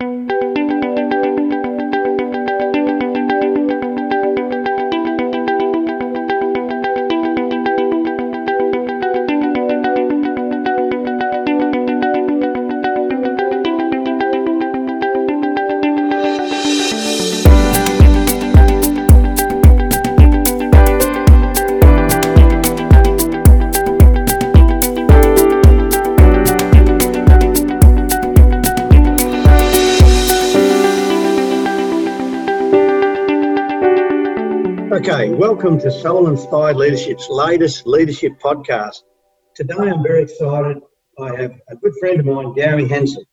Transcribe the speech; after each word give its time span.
Okay, 0.00 0.37
welcome 35.58 35.80
to 35.80 35.90
Soul 35.90 36.28
Inspired 36.28 36.76
Leadership's 36.76 37.28
latest 37.28 37.84
leadership 37.84 38.38
podcast. 38.40 39.02
Today 39.56 39.74
I'm 39.76 40.04
very 40.04 40.22
excited. 40.22 40.80
I 41.18 41.34
have 41.34 41.60
a 41.68 41.74
good 41.74 41.94
friend 41.98 42.20
of 42.20 42.26
mine, 42.26 42.54
Gary 42.54 42.86
Hansen. 42.86 43.24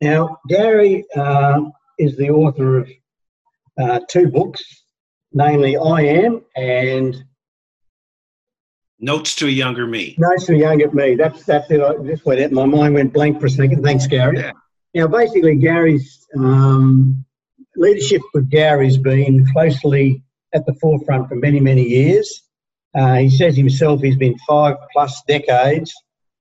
Now, 0.00 0.38
Gary 0.48 1.04
uh, 1.14 1.60
is 2.00 2.16
the 2.16 2.30
author 2.30 2.78
of 2.78 2.90
uh, 3.80 4.00
two 4.10 4.26
books, 4.26 4.60
namely 5.32 5.76
I 5.76 6.00
Am 6.00 6.44
and 6.56 7.16
Notes 8.98 9.36
to 9.36 9.46
a 9.46 9.50
Younger 9.50 9.86
Me. 9.86 10.16
Notes 10.18 10.46
to 10.46 10.54
a 10.54 10.58
Younger 10.58 10.90
Me. 10.90 11.14
That's 11.14 11.44
that's 11.44 11.70
it. 11.70 11.80
I, 11.80 11.94
this 12.02 12.24
way, 12.24 12.44
my 12.48 12.66
mind 12.66 12.94
went 12.94 13.12
blank 13.12 13.38
for 13.38 13.46
a 13.46 13.50
second. 13.50 13.84
Thanks, 13.84 14.08
Gary. 14.08 14.38
Yeah. 14.38 14.50
Now, 14.94 15.06
basically, 15.06 15.54
Gary's 15.54 16.26
um, 16.36 17.24
leadership 17.76 18.22
with 18.34 18.50
Gary's 18.50 18.98
been 18.98 19.46
closely 19.52 20.24
at 20.54 20.66
the 20.66 20.74
forefront 20.74 21.28
for 21.28 21.36
many, 21.36 21.60
many 21.60 21.82
years. 21.82 22.42
Uh, 22.94 23.16
he 23.16 23.30
says 23.30 23.56
himself 23.56 24.00
he's 24.00 24.16
been 24.16 24.38
five 24.46 24.76
plus 24.92 25.22
decades 25.26 25.94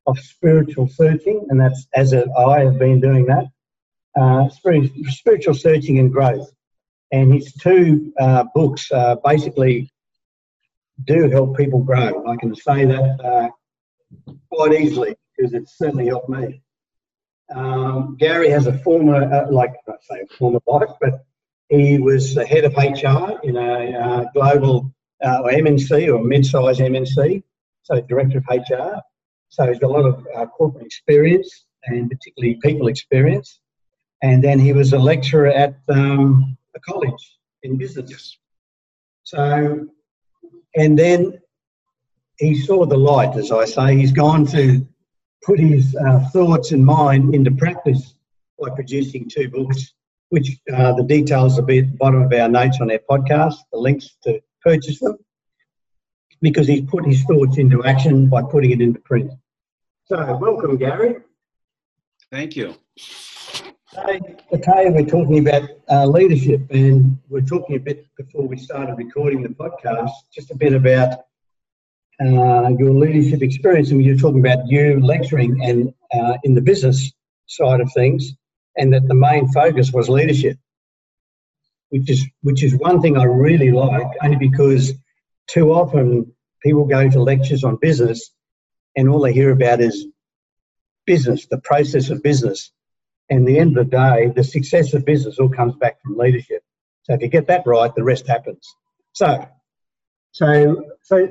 of 0.06 0.20
spiritual 0.20 0.88
searching, 0.88 1.46
and 1.50 1.60
that's 1.60 1.88
as 1.94 2.14
I 2.14 2.60
have 2.62 2.78
been 2.78 3.00
doing 3.00 3.26
that. 3.28 3.46
Uh, 4.20 4.50
spiritual 4.50 5.54
searching 5.54 6.00
and 6.00 6.12
growth. 6.12 6.50
And 7.14 7.34
his 7.34 7.54
two 7.54 8.14
uh, 8.20 8.46
books 8.54 8.92
uh, 8.92 9.16
basically 9.24 9.92
do 11.06 11.30
help 11.30 11.58
people 11.58 11.80
grow. 11.80 12.26
I 12.28 12.36
can 12.38 12.56
say 12.56 12.86
that 12.86 13.20
uh, 13.24 13.50
quite 14.52 14.74
easily 14.74 15.16
because 15.36 15.54
it's 15.54 15.78
certainly 15.78 16.08
helped 16.08 16.30
me. 16.30 16.62
Um, 17.56 18.16
Gary 18.20 18.50
has 18.50 18.68
a 18.68 18.78
former, 18.80 19.24
uh, 19.24 19.52
like 19.52 19.74
I 19.88 19.94
say, 20.10 20.22
a 20.22 20.38
former 20.38 20.60
life, 20.68 20.90
but 21.02 21.26
he 21.72 22.00
was 22.00 22.36
the 22.36 22.46
head 22.46 22.66
of 22.66 22.76
HR 22.76 23.40
in 23.44 23.56
a 23.56 23.98
uh, 23.98 24.26
global 24.34 24.94
uh, 25.24 25.42
or 25.44 25.52
MNC 25.52 26.14
or 26.14 26.22
mid-sized 26.22 26.82
MNC, 26.82 27.42
so 27.84 28.02
director 28.02 28.40
of 28.40 28.46
HR. 28.50 29.00
So 29.48 29.68
he's 29.68 29.80
got 29.80 29.90
a 29.90 29.94
lot 29.94 30.06
of 30.06 30.28
uh, 30.36 30.46
corporate 30.48 30.86
experience 30.86 31.66
and 31.86 32.10
particularly 32.10 32.60
people 32.62 32.88
experience. 32.88 33.62
And 34.22 34.44
then 34.44 34.60
he 34.60 34.74
was 34.74 34.92
a 34.92 35.00
lecturer 35.00 35.48
at 35.48 35.78
um, 35.88 36.58
a 36.76 36.80
college 36.82 37.38
in 37.64 37.78
business. 37.78 38.38
So, 39.24 39.88
and 40.76 41.00
then 41.00 41.40
he 42.38 42.60
saw 42.60 42.86
the 42.86 42.98
light, 42.98 43.38
as 43.38 43.52
I 43.52 43.64
say. 43.64 43.96
He's 43.96 44.12
gone 44.12 44.46
to 44.48 44.86
put 45.42 45.58
his 45.58 45.96
uh, 45.96 46.20
thoughts 46.34 46.74
and 46.74 46.86
mind 46.86 47.34
into 47.34 47.52
practice 47.52 48.14
by 48.60 48.70
producing 48.76 49.30
two 49.30 49.50
books, 49.50 49.94
which 50.32 50.58
uh, 50.74 50.94
the 50.94 51.04
details 51.04 51.58
will 51.58 51.66
be 51.66 51.80
at 51.80 51.92
the 51.92 51.98
bottom 51.98 52.22
of 52.22 52.34
our 52.34 52.48
notes 52.48 52.80
on 52.80 52.90
our 52.90 53.02
podcast, 53.10 53.56
the 53.74 53.78
links 53.78 54.16
to 54.24 54.42
purchase 54.64 55.00
them, 55.00 55.18
because 56.42 56.68
he's 56.68 56.90
put 56.90 57.06
his 57.06 57.22
thoughts 57.24 57.58
into 57.58 57.84
action 57.84 58.30
by 58.30 58.42
putting 58.42 58.72
it 58.72 58.82
into 58.82 59.00
print. 59.02 59.30
So, 60.06 60.38
welcome, 60.38 60.78
Gary. 60.78 61.18
Thank 62.32 62.56
you. 62.56 62.76
Today, 63.94 64.22
today 64.50 64.90
we're 64.90 65.06
talking 65.06 65.46
about 65.46 65.70
uh, 65.90 66.06
leadership, 66.06 66.62
and 66.70 67.18
we're 67.28 67.42
talking 67.42 67.76
a 67.76 67.80
bit 67.80 68.08
before 68.16 68.48
we 68.48 68.56
started 68.56 68.96
recording 68.98 69.44
the 69.44 69.50
podcast, 69.50 70.12
just 70.34 70.50
a 70.50 70.56
bit 70.56 70.74
about 70.74 71.20
uh, 72.22 72.70
your 72.80 72.92
leadership 72.92 73.42
experience, 73.42 73.92
and 73.92 74.02
you're 74.02 74.16
talking 74.16 74.40
about 74.40 74.66
you 74.66 75.02
lecturing 75.02 75.62
and 75.62 75.94
uh, 76.14 76.38
in 76.46 76.54
the 76.54 76.62
business 76.62 77.12
side 77.48 77.82
of 77.82 77.92
things, 77.92 78.32
and 78.78 78.94
that 78.94 79.08
the 79.08 79.16
main 79.16 79.48
focus 79.50 79.92
was 79.92 80.10
leadership, 80.10 80.58
which 81.90 82.10
is 82.10 82.26
which 82.42 82.64
is 82.64 82.76
one 82.76 83.02
thing 83.02 83.18
I 83.18 83.24
really 83.24 83.72
like, 83.72 84.08
only 84.24 84.38
because 84.38 84.94
too 85.48 85.74
often 85.74 86.34
people 86.62 86.86
go 86.86 87.10
to 87.10 87.22
lectures 87.22 87.64
on 87.64 87.78
business, 87.78 88.32
and 88.96 89.10
all 89.10 89.22
they 89.22 89.34
hear 89.34 89.52
about 89.52 89.82
is 89.82 90.08
business, 91.06 91.48
the 91.48 91.60
process 91.60 92.10
of 92.10 92.24
business, 92.24 92.72
and 93.30 93.48
the 93.48 93.58
end 93.58 93.78
of 93.78 93.90
the 93.90 93.98
day, 93.98 94.32
the 94.36 94.44
success 94.44 94.94
of 94.94 95.06
business 95.06 95.40
all 95.40 95.50
comes 95.50 95.76
back 95.76 96.02
from 96.02 96.18
leadership. 96.18 96.64
So 97.04 97.14
if 97.14 97.22
you 97.22 97.28
get 97.28 97.48
that 97.48 97.66
right, 97.66 97.94
the 97.96 98.04
rest 98.04 98.28
happens. 98.28 98.68
So, 99.14 99.48
so, 100.32 100.86
so 101.02 101.28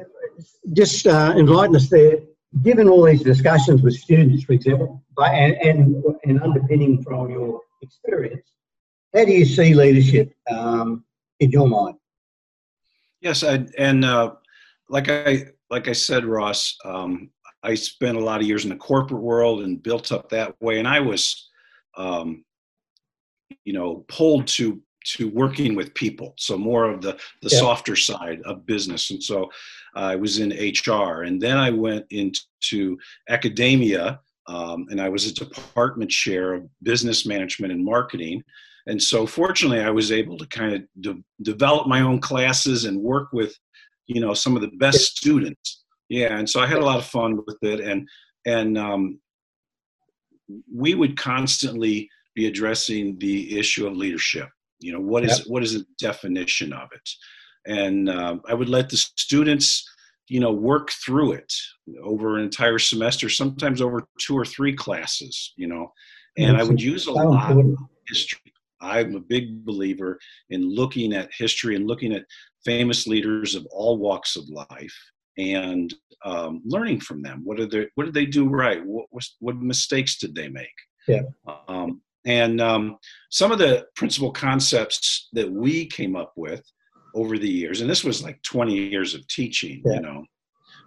just 0.73 1.07
uh, 1.07 1.35
enlighten 1.37 1.77
us 1.77 1.89
there. 1.89 2.19
Given 2.63 2.89
all 2.89 3.05
these 3.05 3.23
discussions 3.23 3.83
with 3.83 3.95
students, 3.95 4.45
for 4.45 4.55
example, 4.55 5.05
and, 5.19 5.55
and, 5.55 6.05
and 6.25 6.43
underpinning 6.43 7.03
from 7.03 7.31
your 7.31 7.61
experience, 7.81 8.51
how 9.15 9.25
do 9.25 9.33
you 9.33 9.45
see 9.45 9.75
leadership 9.75 10.35
um, 10.51 11.05
in 11.39 11.51
your 11.51 11.69
mind? 11.69 11.97
Yes, 13.21 13.45
I, 13.45 13.67
and 13.79 14.05
uh, 14.05 14.33
like 14.89 15.09
I 15.09 15.47
like 15.71 15.89
I 15.89 15.93
said, 15.93 16.25
Ross, 16.25 16.77
um, 16.85 17.31
I 17.63 17.75
spent 17.75 18.17
a 18.17 18.25
lot 18.25 18.41
of 18.41 18.47
years 18.47 18.65
in 18.65 18.71
the 18.71 18.77
corporate 18.77 19.23
world 19.23 19.63
and 19.63 19.83
built 19.83 20.11
up 20.11 20.29
that 20.31 20.61
way, 20.61 20.79
and 20.79 20.89
I 20.89 21.01
was, 21.01 21.49
um, 21.97 22.45
you 23.65 23.73
know, 23.73 24.05
pulled 24.09 24.47
to 24.49 24.81
to 25.05 25.29
working 25.31 25.75
with 25.75 25.95
people 25.95 26.35
so 26.37 26.59
more 26.59 26.85
of 26.89 27.01
the 27.01 27.13
the 27.43 27.49
yeah. 27.51 27.59
softer 27.59 27.97
side 27.97 28.41
of 28.45 28.67
business 28.67 29.11
and 29.11 29.23
so 29.23 29.51
i 29.95 30.15
was 30.15 30.39
in 30.39 30.51
hr 30.51 31.23
and 31.23 31.41
then 31.41 31.57
i 31.57 31.71
went 31.71 32.05
into 32.11 32.99
academia 33.29 34.21
um, 34.47 34.87
and 34.91 35.01
i 35.01 35.09
was 35.09 35.27
a 35.27 35.35
department 35.35 36.11
chair 36.11 36.55
of 36.55 36.69
business 36.83 37.25
management 37.27 37.73
and 37.73 37.85
marketing 37.85 38.43
and 38.87 39.03
so 39.03 39.27
fortunately 39.27 39.81
i 39.81 39.91
was 39.91 40.13
able 40.13 40.37
to 40.37 40.47
kind 40.49 40.75
of 40.75 40.83
de- 41.01 41.25
develop 41.43 41.87
my 41.87 42.01
own 42.01 42.21
classes 42.21 42.85
and 42.85 43.01
work 43.01 43.29
with 43.33 43.55
you 44.07 44.21
know 44.21 44.35
some 44.35 44.57
of 44.57 44.63
the 44.63 44.73
best 44.79 45.17
students. 45.17 45.85
Yeah 46.09 46.37
and 46.37 46.49
so 46.49 46.61
i 46.61 46.67
had 46.67 46.79
a 46.79 46.85
lot 46.85 46.99
of 46.99 47.07
fun 47.07 47.41
with 47.47 47.59
it 47.63 47.81
and 47.81 48.09
and 48.47 48.77
um, 48.77 49.21
we 50.75 50.95
would 50.95 51.17
constantly 51.17 52.09
be 52.35 52.47
addressing 52.47 53.19
the 53.19 53.59
issue 53.59 53.87
of 53.87 53.97
leadership 53.97 54.49
you 54.81 54.93
know 54.93 55.01
what 55.01 55.25
is 55.25 55.39
yep. 55.39 55.47
what 55.49 55.63
is 55.63 55.75
the 55.75 55.85
definition 55.99 56.73
of 56.73 56.89
it? 56.93 57.09
And 57.67 58.09
uh, 58.09 58.37
i 58.49 58.55
would 58.55 58.69
let 58.69 58.89
the 58.89 58.97
students 58.97 59.89
you 60.29 60.41
know 60.41 60.53
work 60.53 60.91
through 61.05 61.33
it 61.33 61.53
over 62.03 62.37
an 62.37 62.45
entire 62.45 62.79
semester 62.79 63.29
sometimes 63.29 63.83
over 63.83 64.07
two 64.21 64.37
or 64.37 64.45
three 64.45 64.75
classes 64.75 65.53
you 65.57 65.67
know? 65.67 65.93
And 66.39 66.57
i 66.57 66.63
would 66.63 66.81
use 66.81 67.07
a 67.07 67.13
lot 67.13 67.51
of 67.51 67.77
history. 68.09 68.53
I'm 68.81 69.15
a 69.15 69.21
big 69.21 69.65
believer 69.65 70.19
in 70.49 70.75
looking 70.75 71.13
at 71.13 71.31
history 71.37 71.77
and 71.77 71.87
looking 71.87 72.15
at 72.15 72.25
famous 72.65 73.07
leaders 73.07 73.55
of 73.55 73.67
all 73.71 73.99
walks 73.99 74.37
of 74.37 74.49
life 74.49 74.97
and 75.39 75.93
um, 76.25 76.63
learning 76.65 77.01
from 77.01 77.23
them. 77.23 77.43
What 77.45 77.57
did 77.57 77.71
they 77.71 77.89
what 77.95 78.05
did 78.05 78.15
they 78.15 78.27
do 78.27 78.49
right? 78.49 78.85
What 78.85 79.07
was 79.13 79.37
what 79.41 79.57
mistakes 79.57 80.19
did 80.19 80.35
they 80.35 80.49
make? 80.49 80.69
Yeah. 81.09 81.23
Um, 81.69 82.01
and 82.27 82.61
um, 82.61 82.99
some 83.31 83.53
of 83.53 83.59
the 83.59 83.87
principal 83.97 84.31
concepts 84.31 85.29
that 85.33 85.51
we 85.51 85.87
came 85.87 86.17
up 86.17 86.33
with 86.37 86.63
over 87.15 87.39
the 87.39 87.49
years, 87.49 87.81
and 87.81 87.89
this 87.89 88.05
was 88.05 88.23
like 88.23 88.41
20 88.43 88.75
years 88.75 89.15
of 89.15 89.27
teaching, 89.29 89.83
yeah. 89.85 89.95
you 89.95 90.01
know, 90.01 90.25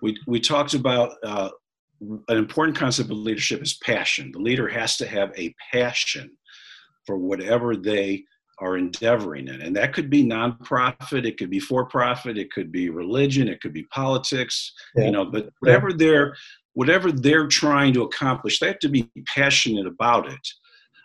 we, 0.02 0.18
we 0.28 0.40
talked 0.40 0.74
about 0.74 1.16
uh, 1.24 1.50
an 2.02 2.38
important 2.38 2.78
concept 2.78 3.10
of 3.10 3.18
leadership 3.18 3.62
is 3.62 3.78
passion. 3.78 4.32
The 4.32 4.40
leader 4.40 4.68
has 4.68 4.98
to 4.98 5.08
have 5.08 5.32
a 5.38 5.54
passion 5.72 6.30
for 7.06 7.18
whatever 7.18 7.76
they 7.76 8.24
are 8.60 8.78
endeavoring 8.78 9.48
in. 9.48 9.62
And 9.62 9.76
that 9.76 9.94
could 9.94 10.10
be 10.10 10.24
nonprofit, 10.24 11.26
it 11.26 11.38
could 11.38 11.50
be 11.50 11.60
for 11.60 11.86
profit, 11.86 12.38
it 12.38 12.52
could 12.52 12.72
be 12.72 12.90
religion, 12.90 13.48
it 13.48 13.62
could 13.62 13.74
be 13.74 13.84
politics, 13.86 14.74
yeah. 14.96 15.06
you 15.06 15.12
know, 15.12 15.26
but 15.26 15.50
whatever 15.60 15.92
they're 15.92 16.36
whatever 16.74 17.12
they're 17.12 17.48
trying 17.48 17.94
to 17.94 18.02
accomplish, 18.04 18.60
they 18.60 18.68
have 18.68 18.80
to 18.80 18.90
be 18.90 19.10
passionate 19.36 19.86
about 19.86 20.28
it. 20.28 20.48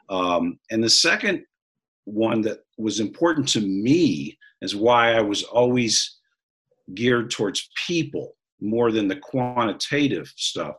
Um, 0.08 0.58
and 0.70 0.82
the 0.82 0.90
second 0.90 1.44
one 2.04 2.40
that 2.42 2.60
was 2.78 3.00
important 3.00 3.48
to 3.48 3.60
me 3.60 4.38
is 4.62 4.74
why 4.74 5.12
I 5.12 5.20
was 5.20 5.42
always 5.44 6.18
geared 6.94 7.30
towards 7.30 7.68
people 7.86 8.34
more 8.60 8.90
than 8.90 9.08
the 9.08 9.16
quantitative 9.16 10.32
stuff 10.36 10.76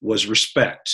was 0.00 0.26
respect. 0.26 0.92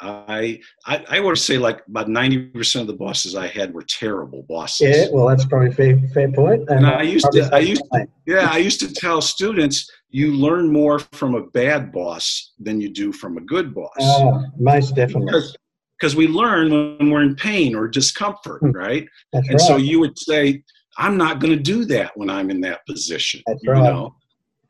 I, 0.00 0.60
I, 0.86 1.04
I 1.08 1.20
would 1.20 1.38
say 1.38 1.58
like 1.58 1.82
about 1.88 2.06
90% 2.06 2.80
of 2.80 2.86
the 2.86 2.92
bosses 2.92 3.34
I 3.34 3.48
had 3.48 3.74
were 3.74 3.82
terrible 3.82 4.44
bosses. 4.48 4.96
Yeah, 4.96 5.06
well, 5.12 5.26
that's 5.26 5.44
probably 5.44 5.72
fair, 5.72 5.98
fair 6.14 6.30
point. 6.30 6.68
And, 6.68 6.78
and 6.78 6.86
I 6.86 7.02
used 7.02 7.26
to, 7.32 7.50
I 7.52 7.58
used 7.58 7.82
to, 7.92 8.06
yeah, 8.26 8.48
I 8.50 8.58
used 8.58 8.78
to 8.80 8.92
tell 8.92 9.20
students, 9.20 9.90
you 10.10 10.34
learn 10.34 10.72
more 10.72 11.00
from 11.00 11.34
a 11.34 11.46
bad 11.48 11.90
boss 11.90 12.52
than 12.60 12.80
you 12.80 12.90
do 12.90 13.12
from 13.12 13.38
a 13.38 13.40
good 13.40 13.74
boss. 13.74 13.90
Oh, 14.00 14.44
most 14.58 14.94
definitely. 14.94 15.26
Because, 15.26 15.56
because 15.98 16.14
we 16.14 16.28
learn 16.28 16.70
when 16.98 17.10
we're 17.10 17.22
in 17.22 17.34
pain 17.34 17.74
or 17.74 17.88
discomfort, 17.88 18.60
Hmm. 18.60 18.70
right? 18.70 19.08
That's 19.32 19.48
and 19.48 19.58
right. 19.58 19.66
so 19.66 19.76
you 19.76 20.00
would 20.00 20.18
say, 20.18 20.62
I'm 20.96 21.16
not 21.16 21.40
going 21.40 21.56
to 21.56 21.62
do 21.62 21.84
that 21.86 22.12
when 22.16 22.30
I'm 22.30 22.50
in 22.50 22.60
that 22.62 22.84
position. 22.86 23.42
That's 23.46 23.62
you 23.62 23.72
right. 23.72 23.82
know? 23.82 24.14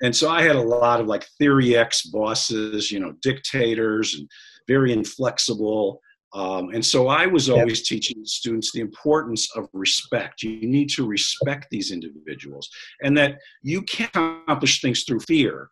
And 0.03 0.15
so 0.15 0.29
I 0.31 0.43
had 0.43 0.57
a 0.57 0.63
lot 0.63 1.01
of 1.01 1.07
like 1.07 1.27
theory 1.39 1.77
X 1.77 2.03
bosses, 2.07 2.91
you 2.93 3.01
know, 3.01 3.13
dictators 3.23 4.15
and 4.15 4.29
very 4.69 4.93
inflexible. 4.93 6.01
Um, 6.35 6.69
and 6.75 6.85
so 6.85 7.09
I 7.09 7.27
was 7.27 7.49
Yep. 7.49 7.57
always 7.57 7.89
teaching 7.89 8.19
students 8.25 8.71
the 8.73 8.81
importance 8.81 9.49
of 9.57 9.69
respect. 9.73 10.43
You 10.43 10.69
need 10.69 10.91
to 10.91 11.07
respect 11.07 11.69
these 11.71 11.91
individuals 11.91 12.69
and 13.03 13.17
that 13.17 13.39
you 13.63 13.83
can't 13.83 14.11
accomplish 14.15 14.81
things 14.83 15.05
through 15.05 15.21
fear, 15.21 15.71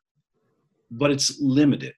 but 0.91 1.11
it's 1.11 1.38
limited. 1.41 1.94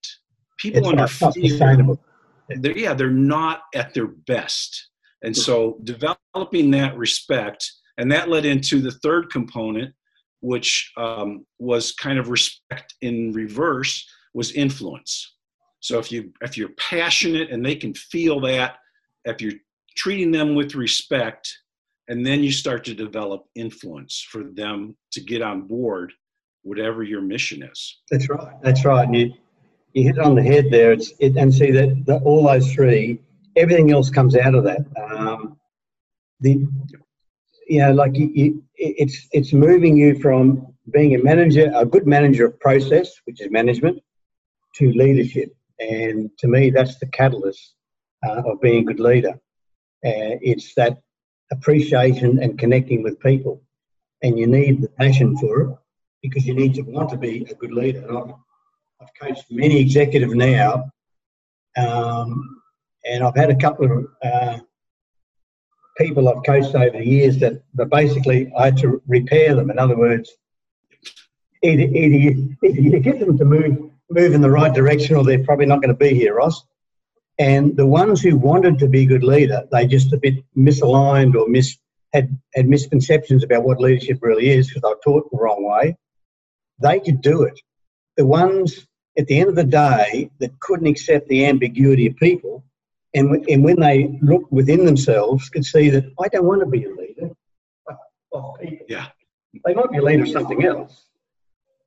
People 0.59 0.81
it's 0.81 0.89
under 0.89 1.07
fear. 1.07 1.99
They're, 2.49 2.77
yeah, 2.77 2.95
they're 2.95 3.11
not 3.11 3.62
at 3.75 3.95
their 3.95 4.06
best. 4.06 4.89
And 5.23 5.37
so 5.37 5.79
developing 5.85 6.71
that 6.73 6.97
respect, 6.97 7.71
and 7.99 8.11
that 8.12 8.29
led 8.29 8.45
into 8.45 8.81
the 8.81 8.93
third 8.93 9.31
component, 9.31 9.93
which 10.41 10.93
um, 10.97 11.45
was 11.59 11.93
kind 11.93 12.19
of 12.19 12.29
respect 12.29 12.95
in 13.03 13.33
reverse, 13.33 14.06
was 14.35 14.53
influence. 14.53 15.35
So 15.81 15.99
if 15.99 16.12
you 16.12 16.33
if 16.41 16.56
you're 16.56 16.75
passionate 16.79 17.50
and 17.50 17.65
they 17.65 17.75
can 17.75 17.95
feel 17.95 18.41
that, 18.41 18.77
if 19.25 19.41
you're 19.41 19.55
treating 19.97 20.31
them 20.31 20.55
with 20.55 20.75
respect, 20.75 21.53
and 22.09 22.25
then 22.25 22.43
you 22.43 22.53
start 22.53 22.85
to 22.85 22.95
develop 22.95 23.45
influence 23.55 24.25
for 24.31 24.45
them 24.45 24.97
to 25.12 25.21
get 25.21 25.43
on 25.43 25.67
board 25.67 26.12
whatever 26.62 27.03
your 27.03 27.21
mission 27.21 27.62
is. 27.62 28.00
That's 28.11 28.29
right. 28.29 28.55
That's 28.62 28.85
right. 28.85 29.06
And 29.06 29.17
you, 29.17 29.33
you 29.93 30.05
hit 30.05 30.17
it 30.17 30.25
on 30.25 30.35
the 30.35 30.43
head 30.43 30.67
there. 30.70 30.93
It's 30.93 31.12
it, 31.19 31.37
and 31.37 31.52
see 31.52 31.70
that, 31.73 32.05
that 32.06 32.23
all 32.23 32.44
those 32.44 32.73
three, 32.73 33.20
everything 33.56 33.90
else 33.93 34.11
comes 34.11 34.37
out 34.37 34.55
of 34.55 34.64
that. 34.64 34.85
Um, 34.96 35.58
the 36.40 36.67
you 37.69 37.81
know, 37.81 37.93
like 37.93 38.17
you, 38.17 38.31
you, 38.35 38.64
it's 38.76 39.29
it's 39.32 39.52
moving 39.52 39.96
you 39.96 40.19
from 40.20 40.67
being 40.93 41.14
a 41.14 41.23
manager, 41.23 41.70
a 41.75 41.85
good 41.85 42.06
manager 42.06 42.46
of 42.46 42.58
process, 42.61 43.20
which 43.25 43.40
is 43.40 43.50
management, 43.50 44.00
to 44.76 44.93
leadership. 44.93 45.55
And 45.79 46.31
to 46.38 46.49
me, 46.49 46.70
that's 46.70 46.99
the 46.99 47.06
catalyst 47.06 47.75
uh, 48.26 48.43
of 48.46 48.61
being 48.61 48.82
a 48.82 48.85
good 48.85 49.00
leader. 49.00 49.35
Uh, 50.05 50.38
it's 50.43 50.75
that 50.75 51.02
appreciation 51.52 52.43
and 52.43 52.58
connecting 52.58 53.02
with 53.02 53.20
people, 53.20 53.62
and 54.23 54.38
you 54.38 54.46
need 54.46 54.81
the 54.81 54.88
passion 54.88 55.37
for 55.37 55.61
it 55.61 55.76
because 56.23 56.46
you 56.46 56.55
need 56.55 56.75
to 56.75 56.82
want 56.82 57.11
to 57.11 57.17
be 57.17 57.46
a 57.50 57.55
good 57.55 57.73
leader. 57.73 58.06
I've, 59.00 59.09
coached 59.21 59.45
many 59.50 59.81
executives 59.81 60.35
now, 60.35 60.91
um, 61.77 62.61
and 63.05 63.25
I've 63.25 63.37
had 63.37 63.50
a 63.50 63.56
couple 63.56 63.91
of 63.91 64.06
uh, 64.23 64.59
people 65.97 66.29
I've 66.29 66.45
coached 66.45 66.75
over 66.75 66.97
the 66.97 67.06
years 67.06 67.39
that, 67.39 67.62
that 67.75 67.87
basically 67.91 68.53
I 68.56 68.67
had 68.67 68.77
to 68.79 69.03
repair 69.06 69.55
them. 69.55 69.71
In 69.71 69.79
other 69.79 69.97
words, 69.97 70.31
either, 71.62 71.83
either, 71.83 72.17
you, 72.17 72.56
either 72.65 72.81
you 72.81 73.00
get 73.00 73.21
them 73.21 73.39
to 73.39 73.45
move 73.45 73.91
move 74.11 74.33
in 74.33 74.41
the 74.41 74.50
right 74.50 74.73
direction, 74.73 75.17
or 75.17 75.25
they're 75.25 75.45
probably 75.45 75.67
not 75.67 75.83
going 75.83 75.95
to 75.95 75.95
be 75.95 76.15
here, 76.15 76.35
Ross. 76.35 76.65
And 77.39 77.77
the 77.77 77.87
ones 77.87 78.21
who 78.21 78.37
wanted 78.37 78.79
to 78.81 78.89
be 78.89 79.03
a 79.03 79.06
good 79.06 79.23
leader, 79.23 79.65
they 79.71 79.87
just 79.87 80.12
a 80.12 80.17
bit 80.17 80.43
misaligned 80.56 81.35
or 81.35 81.49
mis 81.49 81.77
had 82.12 82.37
had 82.55 82.69
misconceptions 82.69 83.45
about 83.45 83.65
what 83.65 83.81
leadership 83.81 84.19
really 84.23 84.50
is 84.50 84.69
because 84.69 84.83
were 84.83 84.99
taught 85.05 85.31
the 85.31 85.39
wrong 85.39 85.62
way. 85.62 85.97
They 86.81 87.00
could 87.00 87.21
do 87.21 87.43
it. 87.43 87.61
The 88.17 88.27
ones 88.27 88.88
at 89.19 89.26
the 89.26 89.38
end 89.41 89.49
of 89.49 89.56
the 89.56 89.65
day 89.65 90.31
that 90.38 90.59
couldn't 90.61 90.87
accept 90.87 91.29
the 91.29 91.44
ambiguity 91.44 92.06
of 92.06 92.17
people, 92.17 92.65
and 93.15 93.31
when, 93.31 93.44
and 93.49 93.65
when 93.65 93.81
they 93.81 94.19
looked 94.23 94.53
within 94.53 94.85
themselves, 94.85 95.49
could 95.49 95.65
see 95.65 95.91
that 95.91 96.05
I 96.20 96.29
don't 96.29 96.47
want 96.47 96.61
to 96.61 96.67
be 96.67 96.85
a 96.85 96.91
leader 96.91 97.31
of 97.88 97.97
people. 98.61 98.85
Yeah. 98.88 99.06
They 99.65 99.75
might 99.75 99.91
be 99.91 99.99
a 99.99 100.03
leader 100.03 100.23
of 100.23 100.29
something 100.29 100.65
else, 100.65 101.06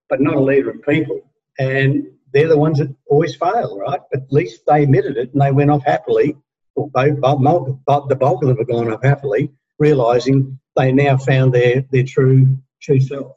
but 0.09 0.19
not 0.19 0.35
a 0.35 0.39
leader 0.41 0.71
of 0.71 0.81
people. 0.83 1.21
And 1.57 2.07
they're 2.33 2.47
the 2.47 2.57
ones 2.57 2.79
that 2.79 2.93
always 3.07 3.35
fail, 3.35 3.77
right? 3.79 4.01
But 4.11 4.23
at 4.23 4.33
least 4.33 4.61
they 4.67 4.83
admitted 4.83 5.17
it 5.17 5.31
and 5.31 5.41
they 5.41 5.51
went 5.51 5.71
off 5.71 5.83
happily. 5.85 6.35
Or 6.75 6.89
both, 6.89 7.19
the 7.19 8.17
bulk 8.19 8.43
of 8.43 8.47
them 8.47 8.57
have 8.57 8.67
gone 8.67 8.91
off 8.91 9.03
happily, 9.03 9.51
realizing 9.77 10.59
they 10.77 10.91
now 10.91 11.17
found 11.17 11.53
their 11.53 11.83
their 11.91 12.05
true 12.05 12.57
true 12.81 13.01
self. 13.01 13.33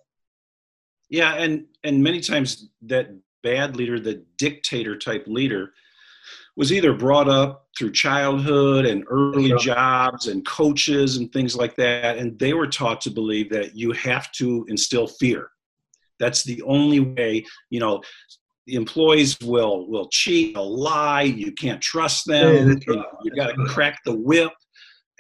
Yeah, 1.10 1.34
and 1.34 1.66
and 1.82 2.02
many 2.02 2.20
times 2.20 2.68
that 2.82 3.10
bad 3.44 3.76
leader, 3.76 4.00
the 4.00 4.24
dictator 4.38 4.96
type 4.98 5.24
leader, 5.28 5.72
was 6.56 6.72
either 6.72 6.92
brought 6.94 7.28
up 7.28 7.68
through 7.78 7.92
childhood 7.92 8.86
and 8.86 9.04
early 9.08 9.48
Sure. 9.50 9.58
jobs 9.58 10.26
and 10.28 10.44
coaches 10.46 11.16
and 11.18 11.32
things 11.32 11.54
like 11.56 11.76
that, 11.76 12.16
and 12.18 12.36
they 12.38 12.54
were 12.54 12.66
taught 12.66 13.00
to 13.02 13.10
believe 13.10 13.50
that 13.50 13.76
you 13.76 13.92
have 13.92 14.30
to 14.32 14.64
instill 14.68 15.06
fear. 15.06 15.50
That's 16.20 16.42
the 16.44 16.62
only 16.62 17.00
way. 17.00 17.44
You 17.70 17.80
know, 17.80 18.02
the 18.66 18.76
employees 18.76 19.36
will 19.42 19.86
will 19.88 20.08
cheat, 20.10 20.56
will 20.56 20.76
lie. 20.78 21.22
You 21.22 21.52
can't 21.52 21.82
trust 21.82 22.26
them. 22.26 22.80
you 22.86 22.94
right. 22.94 23.06
you 23.24 23.30
got 23.32 23.48
to 23.54 23.64
crack 23.66 23.98
the 24.04 24.14
whip, 24.16 24.52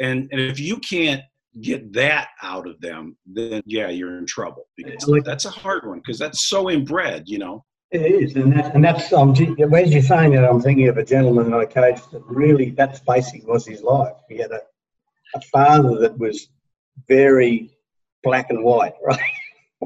and 0.00 0.28
and 0.30 0.40
if 0.40 0.58
you 0.60 0.78
can't 0.78 1.22
get 1.60 1.92
that 1.92 2.28
out 2.42 2.66
of 2.68 2.80
them, 2.80 3.16
then 3.26 3.60
yeah, 3.66 3.88
you're 3.88 4.18
in 4.18 4.26
trouble 4.26 4.68
because 4.76 5.06
Like- 5.08 5.24
that's 5.24 5.44
a 5.44 5.50
hard 5.50 5.86
one 5.86 5.98
because 5.98 6.18
that's 6.18 6.48
so 6.48 6.70
inbred. 6.70 7.28
You 7.28 7.38
know. 7.38 7.64
It 7.94 8.00
is, 8.00 8.34
and, 8.34 8.52
that, 8.52 8.74
and 8.74 8.82
that's 8.82 9.12
um, 9.12 9.30
as 9.30 9.38
you're 9.38 10.02
saying 10.02 10.32
that, 10.32 10.44
I'm 10.44 10.60
thinking 10.60 10.88
of 10.88 10.98
a 10.98 11.04
gentleman 11.04 11.48
that 11.52 11.60
I 11.60 11.64
coached 11.64 12.10
that 12.10 12.24
really 12.26 12.70
that's 12.70 12.98
basically 12.98 13.46
was 13.46 13.64
his 13.64 13.82
life. 13.82 14.16
He 14.28 14.38
had 14.38 14.50
a, 14.50 14.62
a 15.36 15.40
father 15.52 16.00
that 16.00 16.18
was 16.18 16.48
very 17.06 17.70
black 18.24 18.50
and 18.50 18.64
white, 18.64 18.94
right? 19.04 19.20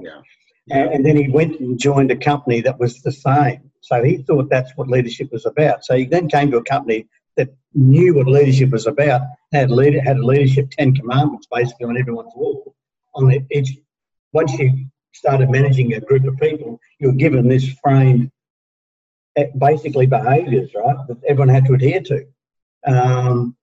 Yeah. 0.00 0.22
And, 0.70 0.90
and 0.94 1.04
then 1.04 1.18
he 1.18 1.28
went 1.28 1.60
and 1.60 1.78
joined 1.78 2.10
a 2.10 2.16
company 2.16 2.62
that 2.62 2.80
was 2.80 3.02
the 3.02 3.12
same. 3.12 3.70
So 3.82 4.02
he 4.02 4.16
thought 4.22 4.48
that's 4.48 4.74
what 4.76 4.88
leadership 4.88 5.30
was 5.30 5.44
about. 5.44 5.84
So 5.84 5.94
he 5.94 6.06
then 6.06 6.30
came 6.30 6.50
to 6.52 6.56
a 6.56 6.64
company 6.64 7.06
that 7.36 7.54
knew 7.74 8.14
what 8.14 8.26
leadership 8.26 8.70
was 8.70 8.86
about, 8.86 9.20
had 9.52 9.70
leader, 9.70 10.00
had 10.00 10.16
a 10.16 10.24
leadership 10.24 10.70
Ten 10.70 10.94
Commandments 10.94 11.46
basically 11.52 11.84
on 11.84 11.98
everyone's 11.98 12.32
wall. 12.34 12.74
On 13.16 13.28
the, 13.28 13.44
edge, 13.52 13.76
once 14.32 14.58
you 14.58 14.86
started 15.12 15.50
managing 15.50 15.94
a 15.94 16.00
group 16.00 16.24
of 16.24 16.38
people, 16.38 16.80
you 16.98 17.08
were 17.08 17.14
given 17.14 17.48
this 17.48 17.68
framed, 17.82 18.30
eh, 19.36 19.46
basically 19.56 20.06
behaviours, 20.06 20.70
right, 20.74 20.96
that 21.08 21.18
everyone 21.26 21.48
had 21.48 21.66
to 21.66 21.74
adhere 21.74 22.00
to. 22.02 22.26
Um, 22.86 23.56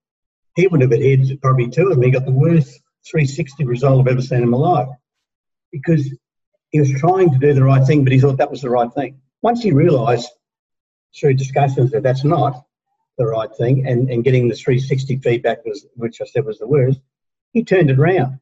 he 0.56 0.68
would 0.68 0.82
have 0.82 0.94
adhered 0.94 1.28
to 1.28 1.38
probably 1.38 1.70
two 1.70 1.88
of 1.88 1.90
them. 1.90 2.04
He 2.04 2.12
got 2.12 2.26
the 2.26 2.32
worst 2.32 2.82
360 3.10 3.66
result 3.66 4.02
I've 4.02 4.12
ever 4.12 4.22
seen 4.22 4.44
in 4.44 4.50
my 4.50 4.58
life 4.58 4.90
because 5.72 6.10
he 6.72 6.80
was 6.80 6.92
trying 6.92 7.32
to 7.32 7.38
do 7.38 7.54
the 7.54 7.64
right 7.64 7.86
thing, 7.86 8.04
but 8.04 8.14
he 8.14 8.20
thought 8.20 8.38
that 8.38 8.52
was 8.52 8.62
the 8.62 8.70
right 8.70 8.92
thing. 8.94 9.20
Once 9.42 9.62
he 9.62 9.72
realised 9.72 10.30
through 11.18 11.36
discussions 11.36 11.92
that 11.92 12.04
that's 12.04 12.24
not 12.24 12.66
the 13.18 13.26
right 13.26 13.54
thing, 13.56 13.88
and, 13.88 14.10
and 14.10 14.24
getting 14.24 14.48
the 14.48 14.56
360 14.56 15.18
feedback 15.18 15.64
was, 15.66 15.86
which 15.96 16.20
I 16.22 16.26
said 16.26 16.46
was 16.46 16.60
the 16.60 16.68
worst, 16.68 17.00
he 17.54 17.64
turned 17.64 17.90
it 17.90 18.00
around 18.00 18.40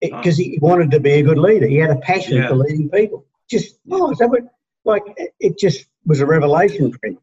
because 0.00 0.36
he 0.36 0.58
wanted 0.60 0.90
to 0.92 1.00
be 1.00 1.12
a 1.12 1.22
good 1.22 1.38
leader. 1.38 1.66
He 1.66 1.76
had 1.76 1.90
a 1.90 1.96
passion 1.96 2.36
Yeah. 2.36 2.48
for 2.48 2.56
leading 2.56 2.88
people. 2.88 3.26
Just 3.48 3.78
oh, 3.90 4.10
is 4.12 4.18
that 4.18 4.28
what? 4.28 4.42
Like 4.84 5.02
it- 5.16 5.34
it 5.40 5.58
just 5.58 5.86
was 6.06 6.20
a 6.20 6.26
revelation 6.26 6.92
for 6.92 6.98
him. 7.06 7.18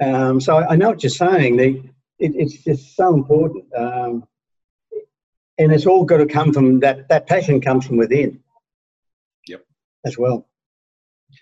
Um, 0.00 0.40
so 0.40 0.56
I, 0.56 0.72
I 0.72 0.76
know 0.76 0.88
what 0.90 1.02
you're 1.02 1.10
saying. 1.10 1.56
The, 1.56 1.82
it, 2.18 2.32
it's 2.36 2.64
just 2.64 2.96
so 2.96 3.14
important, 3.14 3.64
um, 3.76 4.26
and 5.58 5.72
it's 5.72 5.86
all 5.86 6.04
got 6.04 6.18
to 6.18 6.26
come 6.26 6.52
from 6.52 6.80
that. 6.80 7.08
That 7.08 7.26
passion 7.26 7.60
comes 7.60 7.86
from 7.86 7.98
within. 7.98 8.40
Yep. 9.48 9.64
As 10.06 10.16
well, 10.16 10.48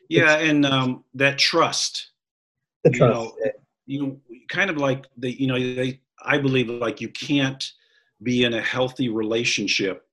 Yeah, 0.09 0.37
and 0.39 0.67
um, 0.67 1.05
that 1.15 1.39
trust. 1.39 2.11
the 2.83 2.91
trust. 2.91 3.31
You 3.87 4.03
know, 4.03 4.21
you 4.29 4.41
kind 4.49 4.71
of 4.71 4.77
like 4.79 5.07
the 5.17 5.31
you 5.31 5.47
know 5.47 5.59
they 5.59 6.01
I 6.23 6.39
believe 6.39 6.69
like 6.69 7.01
you 7.01 7.09
can't 7.09 7.63
be 8.23 8.45
in 8.45 8.53
a 8.55 8.61
healthy 8.61 9.09
relationship 9.09 10.07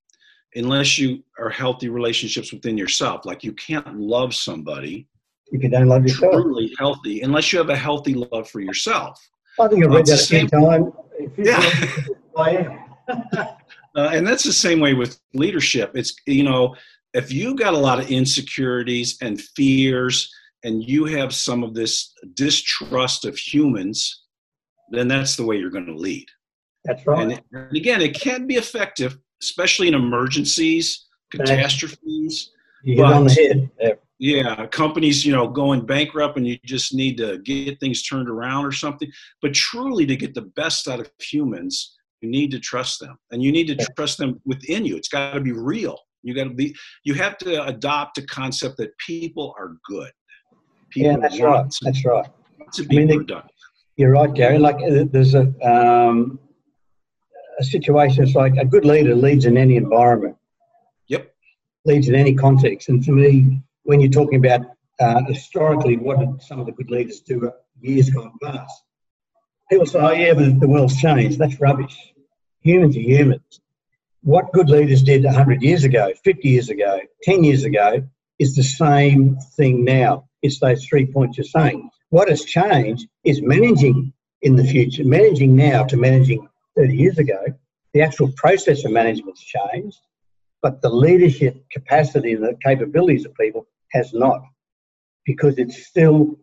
unless 0.58 0.98
you 0.98 1.24
are 1.40 1.50
healthy 1.50 1.90
relationships 1.90 2.52
within 2.52 2.78
yourself. 2.78 3.26
Like 3.26 3.44
you 3.44 3.54
can't 3.54 4.00
love 4.00 4.34
somebody 4.34 5.08
you 5.52 5.60
don't 5.70 5.88
love 5.88 6.04
yourself, 6.04 6.34
truly 6.34 6.74
healthy 6.78 7.22
unless 7.22 7.54
you 7.54 7.60
have 7.60 7.70
a 7.70 7.76
healthy 7.76 8.14
love 8.14 8.50
for 8.50 8.60
yourself. 8.60 9.20
I 9.60 9.68
think 9.68 9.86
I've 9.86 9.92
read 9.92 10.02
It's 10.02 10.28
that 10.30 10.50
the. 10.52 10.94
If 11.20 11.38
you- 11.38 11.46
Yeah. 11.46 12.04
I. 12.38 13.54
Uh, 13.96 14.12
and 14.14 14.28
that's 14.28 14.44
the 14.44 14.54
same 14.54 14.80
way 14.80 14.94
with 14.94 15.20
leadership. 15.34 15.90
It's 15.96 16.14
you 16.28 16.44
know 16.44 16.76
if 17.16 17.34
you've 17.34 17.58
got 17.58 17.74
a 17.74 17.78
lot 17.78 18.00
of 18.00 18.12
insecurities 18.12 19.18
and 19.24 19.42
fears 19.42 20.32
and 20.64 20.88
you 20.88 21.06
have 21.06 21.34
some 21.34 21.64
of 21.64 21.74
this 21.74 22.14
distrust 22.36 23.26
of 23.26 23.36
humans, 23.36 24.26
then 24.92 25.08
that's 25.08 25.36
the 25.36 25.44
way 25.44 25.58
you're 25.58 25.72
going 25.72 25.88
to 25.88 25.96
lead. 25.96 26.28
That's 26.86 27.08
right. 27.08 27.24
And, 27.24 27.42
and 27.54 27.76
again, 27.76 28.02
it 28.02 28.14
can 28.14 28.46
be 28.46 28.56
effective, 28.56 29.18
especially 29.42 29.88
in 29.88 29.94
emergencies, 29.94 31.06
catastrophes. 31.32 32.52
You 32.84 32.96
hit 32.96 33.06
on 33.06 33.26
the 33.26 33.34
head. 33.34 33.70
Yeah. 33.80 33.94
Yeah, 34.20 34.66
companies, 34.68 35.24
you 35.24 35.32
know, 35.32 35.48
going 35.48 35.86
bankrupt 35.86 36.38
and 36.38 36.48
you 36.48 36.58
just 36.66 36.92
need 36.92 37.18
to 37.18 37.38
get 37.40 37.80
things 37.80 38.02
turned 38.02 38.28
around 38.28 38.66
or 38.66 38.72
something. 38.72 39.12
But 39.44 39.54
truly, 39.54 40.08
to 40.08 40.16
get 40.16 40.34
the 40.34 40.42
best 40.56 40.88
out 40.88 41.00
of 41.00 41.08
humans, 41.20 41.96
you 42.22 42.30
need 42.30 42.50
to 42.52 42.60
trust 42.60 43.00
them, 43.00 43.16
and 43.32 43.44
you 43.44 43.52
need 43.52 43.68
to 43.68 43.76
trust 43.96 44.18
them 44.18 44.42
within 44.44 44.86
you. 44.86 44.98
It's 44.98 45.08
got 45.08 45.34
to 45.34 45.40
be 45.40 45.52
real. 45.52 46.00
You 46.24 46.34
got 46.34 46.46
to 46.46 46.50
be. 46.50 46.76
You 47.04 47.14
have 47.14 47.38
to 47.40 47.64
adopt 47.66 48.18
a 48.18 48.26
concept 48.26 48.78
that 48.78 48.98
people 48.98 49.54
are 49.60 49.78
good. 49.88 50.12
People 50.90 51.12
yeah, 51.12 51.18
that's 51.18 51.40
right. 51.40 51.70
To, 51.70 51.80
that's 51.84 52.04
right. 52.04 52.26
To 52.74 52.84
be 52.84 52.98
I 52.98 53.06
mean, 53.06 53.20
productive. 53.20 53.52
You're 53.98 54.12
right, 54.12 54.34
Gary. 54.34 54.58
Like 54.58 54.78
uh, 54.78 55.06
there's 55.12 55.36
a 55.36 55.54
um, 55.62 56.40
a 57.60 57.64
situation. 57.64 58.24
It's 58.24 58.36
like 58.36 58.56
a 58.58 58.66
good 58.66 58.86
leader 58.86 59.16
leads 59.16 59.46
in 59.46 59.58
any 59.58 59.76
environment. 59.76 60.38
Yep. 61.08 61.34
Leads 61.86 62.10
in 62.10 62.16
any 62.16 62.34
context, 62.34 62.90
and 62.90 63.04
for 63.04 63.12
me, 63.12 63.62
when 63.84 64.00
you're 64.00 64.12
talking 64.12 64.46
about 64.46 64.62
uh, 65.00 65.24
historically, 65.26 65.98
what 65.98 66.20
did 66.20 66.42
some 66.42 66.60
of 66.60 66.66
the 66.66 66.72
good 66.72 66.90
leaders 66.90 67.22
do 67.22 67.52
years 67.82 68.10
gone 68.10 68.34
past? 68.42 68.84
People 69.70 69.86
say, 69.86 70.00
"Oh 70.00 70.12
yeah, 70.12 70.34
but 70.34 70.60
the 70.60 70.68
world's 70.68 71.00
changed." 71.00 71.40
That's 71.40 71.60
rubbish. 71.60 71.96
Humans 72.62 72.98
are 72.98 73.02
humans 73.02 73.62
what 74.28 74.52
good 74.52 74.70
leaders 74.70 75.04
did 75.04 75.24
100 75.24 75.62
years 75.62 75.86
ago, 75.86 76.12
50 76.24 76.50
years 76.50 76.70
ago, 76.70 77.00
10 77.24 77.46
years 77.46 77.64
ago 77.64 78.04
is 78.40 78.56
the 78.56 78.64
same 78.64 79.38
thing 79.56 79.86
now. 79.86 80.28
It's 80.42 80.60
those 80.60 80.86
three 80.86 81.06
points 81.06 81.38
you're 81.38 81.46
saying. 81.46 81.90
What 82.10 82.28
has 82.28 82.44
changed 82.44 83.08
is 83.24 83.42
managing 83.42 84.12
in 84.42 84.58
the 84.58 84.66
future, 84.66 85.06
managing 85.06 85.56
now 85.56 85.86
to 85.86 85.96
managing 85.96 86.46
30 86.78 86.96
years 86.96 87.18
ago. 87.18 87.44
The 87.94 88.02
actual 88.02 88.32
process 88.34 88.86
of 88.86 88.92
management's 88.92 89.44
changed, 89.44 90.00
but 90.62 90.82
the 90.82 90.90
leadership 90.90 91.64
capacity 91.72 92.34
and 92.34 92.44
the 92.44 92.58
capabilities 92.64 93.26
of 93.26 93.34
people 93.36 93.66
has 93.92 94.14
not, 94.14 94.42
because 95.26 95.58
it's 95.58 95.88
still 95.88 96.38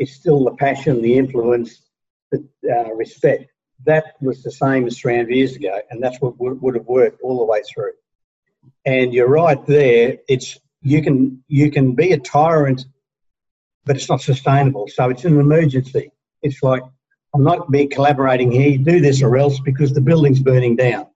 it's 0.00 0.14
still 0.14 0.44
the 0.44 0.52
passion, 0.52 1.02
the 1.02 1.16
influence, 1.16 1.82
the 2.30 2.46
uh, 2.70 2.94
respect 2.94 3.50
that 3.84 4.16
was 4.20 4.42
the 4.42 4.50
same 4.50 4.86
as 4.86 4.98
300 4.98 5.32
years 5.32 5.56
ago, 5.56 5.80
and 5.90 6.02
that's 6.02 6.20
what 6.20 6.38
would 6.38 6.74
have 6.74 6.86
worked 6.86 7.20
all 7.22 7.38
the 7.38 7.44
way 7.44 7.62
through. 7.72 7.92
And 8.84 9.12
you're 9.14 9.28
right 9.28 9.64
there. 9.66 10.18
It's 10.28 10.58
you 10.82 11.02
can 11.02 11.42
you 11.48 11.70
can 11.70 11.94
be 11.94 12.12
a 12.12 12.18
tyrant, 12.18 12.84
but 13.84 13.96
it's 13.96 14.08
not 14.08 14.20
sustainable. 14.20 14.88
So 14.88 15.10
it's 15.10 15.24
an 15.24 15.38
emergency. 15.38 16.10
It's 16.42 16.62
like 16.62 16.82
I'm 17.34 17.44
not 17.44 17.70
be 17.70 17.86
collaborating 17.86 18.50
here. 18.50 18.78
Do 18.78 19.00
this 19.00 19.22
or 19.22 19.36
else 19.36 19.60
because 19.60 19.92
the 19.92 20.00
building's 20.00 20.40
burning 20.40 20.76
down. 20.76 21.06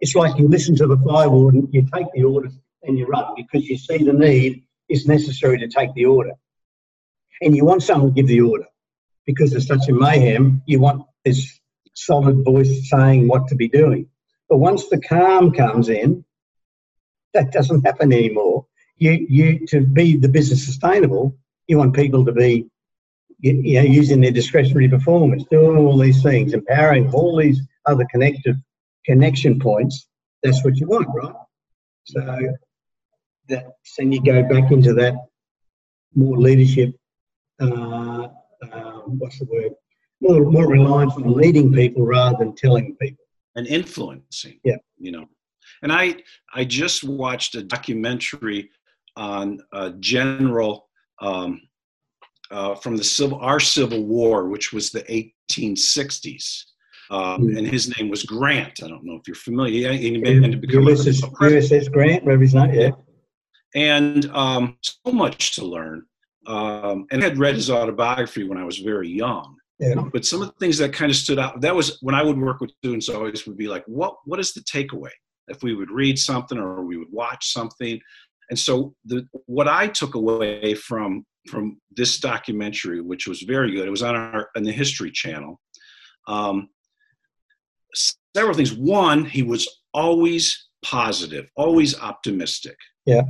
It's 0.00 0.14
like 0.14 0.38
you 0.38 0.48
listen 0.48 0.74
to 0.76 0.86
the 0.86 0.96
fire 0.96 1.30
warden, 1.30 1.68
you 1.70 1.86
take 1.94 2.06
the 2.14 2.24
order 2.24 2.50
and 2.82 2.98
you 2.98 3.06
run 3.06 3.34
because 3.36 3.68
you 3.68 3.78
see 3.78 3.98
the 3.98 4.12
need 4.12 4.64
is 4.88 5.06
necessary 5.06 5.58
to 5.58 5.68
take 5.68 5.94
the 5.94 6.06
order, 6.06 6.32
and 7.40 7.54
you 7.54 7.64
want 7.64 7.82
someone 7.82 8.08
to 8.08 8.14
give 8.14 8.26
the 8.26 8.40
order 8.40 8.66
because 9.26 9.52
there's 9.52 9.68
such 9.68 9.88
a 9.88 9.92
mayhem. 9.92 10.62
You 10.66 10.80
want 10.80 11.04
this 11.24 11.60
solid 11.94 12.44
voice 12.44 12.90
saying 12.90 13.28
what 13.28 13.48
to 13.48 13.54
be 13.54 13.68
doing. 13.68 14.08
But 14.48 14.58
once 14.58 14.88
the 14.88 15.00
calm 15.00 15.52
comes 15.52 15.88
in, 15.88 16.24
that 17.34 17.52
doesn't 17.52 17.86
happen 17.86 18.12
anymore. 18.12 18.66
You, 18.96 19.12
you 19.28 19.66
to 19.68 19.80
be 19.82 20.16
the 20.16 20.28
business 20.28 20.64
sustainable, 20.64 21.36
you 21.68 21.78
want 21.78 21.94
people 21.94 22.24
to 22.24 22.32
be 22.32 22.68
you 23.40 23.74
know, 23.74 23.82
using 23.82 24.20
their 24.20 24.30
discretionary 24.30 24.88
performance, 24.88 25.44
doing 25.50 25.76
all 25.76 25.98
these 25.98 26.22
things, 26.22 26.52
empowering 26.52 27.10
all 27.12 27.36
these 27.36 27.60
other 27.86 28.06
connective 28.10 28.56
connection 29.04 29.58
points. 29.58 30.08
That's 30.42 30.64
what 30.64 30.76
you 30.76 30.86
want, 30.88 31.08
right? 31.14 31.34
So 32.04 32.20
that 33.48 33.66
then 33.98 34.12
you 34.12 34.22
go 34.22 34.42
back 34.42 34.70
into 34.70 34.94
that 34.94 35.14
more 36.14 36.38
leadership. 36.38 36.94
Uh, 37.60 38.28
uh, 38.62 39.00
what's 39.06 39.38
the 39.38 39.46
word? 39.46 39.72
more, 40.20 40.50
more 40.50 40.68
reliance 40.68 41.14
on 41.14 41.32
leading 41.32 41.72
people 41.72 42.04
rather 42.04 42.36
than 42.38 42.54
telling 42.54 42.96
people 42.96 43.24
and 43.56 43.66
influencing. 43.66 44.60
Yeah, 44.64 44.76
you 44.98 45.12
know. 45.12 45.26
And 45.82 45.92
I 45.92 46.16
I 46.54 46.64
just 46.64 47.04
watched 47.04 47.54
a 47.54 47.62
documentary 47.62 48.70
on 49.16 49.60
a 49.72 49.90
general 49.92 50.88
um, 51.20 51.62
uh, 52.50 52.74
from 52.74 52.96
the 52.96 53.04
civil 53.04 53.38
our 53.38 53.60
Civil 53.60 54.04
War, 54.04 54.48
which 54.48 54.72
was 54.72 54.90
the 54.90 55.02
1860s. 55.50 56.64
Um, 57.10 57.48
mm. 57.48 57.58
And 57.58 57.66
his 57.66 57.96
name 57.98 58.08
was 58.08 58.22
Grant. 58.22 58.82
I 58.84 58.88
don't 58.88 59.04
know 59.04 59.14
if 59.14 59.26
you're 59.26 59.34
familiar. 59.34 59.92
He, 59.92 60.14
he 60.14 60.20
to 60.20 60.56
become 60.56 60.84
USS, 60.84 61.24
a, 61.24 61.28
USS 61.28 61.90
Grant, 61.90 62.24
whatever 62.24 62.42
his 62.42 62.54
name. 62.54 62.72
Yeah. 62.72 62.90
And 63.74 64.26
um, 64.30 64.76
so 64.82 65.12
much 65.12 65.56
to 65.56 65.64
learn. 65.64 66.04
Um, 66.46 67.06
and 67.10 67.22
I 67.22 67.28
had 67.28 67.38
read 67.38 67.56
his 67.56 67.70
autobiography 67.70 68.44
when 68.44 68.58
I 68.58 68.64
was 68.64 68.78
very 68.78 69.08
young. 69.08 69.56
Yeah. 69.78 69.94
But 70.12 70.24
some 70.24 70.42
of 70.42 70.48
the 70.48 70.54
things 70.60 70.78
that 70.78 70.92
kind 70.92 71.10
of 71.10 71.16
stood 71.16 71.38
out, 71.38 71.60
that 71.62 71.74
was 71.74 71.98
when 72.00 72.14
I 72.14 72.22
would 72.22 72.38
work 72.38 72.60
with 72.60 72.70
students, 72.78 73.08
always 73.08 73.46
would 73.46 73.56
be 73.56 73.68
like, 73.68 73.84
what, 73.86 74.16
what 74.24 74.38
is 74.38 74.52
the 74.52 74.60
takeaway? 74.60 75.10
If 75.48 75.62
we 75.62 75.74
would 75.74 75.90
read 75.90 76.18
something 76.18 76.58
or 76.58 76.84
we 76.84 76.96
would 76.96 77.10
watch 77.10 77.52
something. 77.52 77.98
And 78.50 78.58
so 78.58 78.94
the, 79.04 79.26
what 79.46 79.68
I 79.68 79.88
took 79.88 80.14
away 80.14 80.74
from, 80.74 81.24
from 81.48 81.80
this 81.96 82.18
documentary, 82.18 83.00
which 83.00 83.26
was 83.26 83.42
very 83.42 83.72
good, 83.72 83.86
it 83.86 83.90
was 83.90 84.02
on 84.02 84.16
our, 84.16 84.50
on 84.56 84.62
the 84.62 84.72
History 84.72 85.10
Channel. 85.10 85.60
Um, 86.28 86.68
several 88.34 88.54
things. 88.54 88.72
One, 88.74 89.24
he 89.24 89.42
was 89.42 89.68
always 89.94 90.68
positive, 90.82 91.48
always 91.56 91.98
optimistic. 91.98 92.76
Yeah 93.06 93.22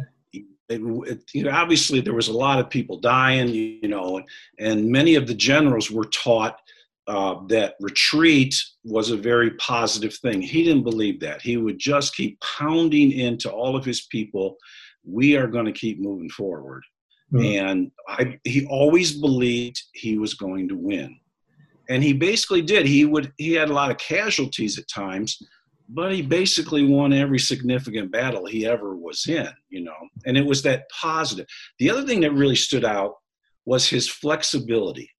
it, 0.71 0.81
it, 1.09 1.23
you 1.35 1.43
know, 1.43 1.51
obviously 1.51 2.01
there 2.01 2.15
was 2.15 2.29
a 2.29 2.33
lot 2.33 2.61
of 2.61 2.71
people 2.71 2.99
dying, 3.01 3.49
you, 3.49 3.89
know, 3.89 4.19
and, 4.19 4.29
and 4.61 4.89
many 4.89 5.17
of 5.17 5.27
the 5.27 5.35
generals 5.35 5.91
were 5.91 6.05
taught 6.07 6.59
uh, 7.09 7.41
that 7.49 7.75
retreat 7.81 8.55
was 8.85 9.11
a 9.11 9.17
very 9.17 9.51
positive 9.53 10.15
thing. 10.15 10.41
He 10.41 10.63
didn't 10.63 10.85
believe 10.85 11.19
that. 11.21 11.43
He 11.43 11.57
would 11.57 11.79
just 11.79 12.15
keep 12.15 12.41
pounding 12.41 13.11
into 13.11 13.51
all 13.51 13.77
of 13.77 13.85
his 13.85 14.07
people, 14.07 14.57
we 15.05 15.37
are 15.37 15.49
going 15.49 15.67
to 15.67 15.73
keep 15.73 15.99
moving 16.01 16.31
forward. 16.31 16.85
Mm. 17.33 17.61
And 17.61 17.91
I, 18.09 18.39
he 18.45 18.67
always 18.67 19.13
believed 19.13 19.81
he 19.93 20.19
was 20.19 20.35
going 20.35 20.69
to 20.69 20.77
win. 20.77 21.19
And 21.89 22.03
he 22.03 22.13
basically 22.13 22.63
did. 22.63 22.87
He 22.87 23.05
would 23.05 23.33
he 23.37 23.53
had 23.53 23.69
a 23.69 23.75
lot 23.75 23.91
of 23.91 23.99
casualties 23.99 24.79
at 24.79 24.89
times, 24.89 25.41
but 25.89 26.13
he 26.13 26.23
basically 26.23 26.87
won 26.87 27.13
every 27.13 27.39
significant 27.39 28.13
battle 28.13 28.47
he 28.47 28.65
ever 28.65 28.97
was 28.97 29.27
in, 29.27 29.49
you 29.71 29.83
know, 29.83 29.97
and 30.25 30.37
it 30.37 30.47
was 30.47 30.63
that 30.63 30.89
positive. 30.91 31.47
The 31.79 31.91
other 31.91 32.07
thing 32.07 32.21
that 32.21 32.33
really 32.33 32.55
stood 32.55 32.85
out 32.85 33.15
was 33.65 33.89
his 33.89 34.09
flexibility. 34.09 35.11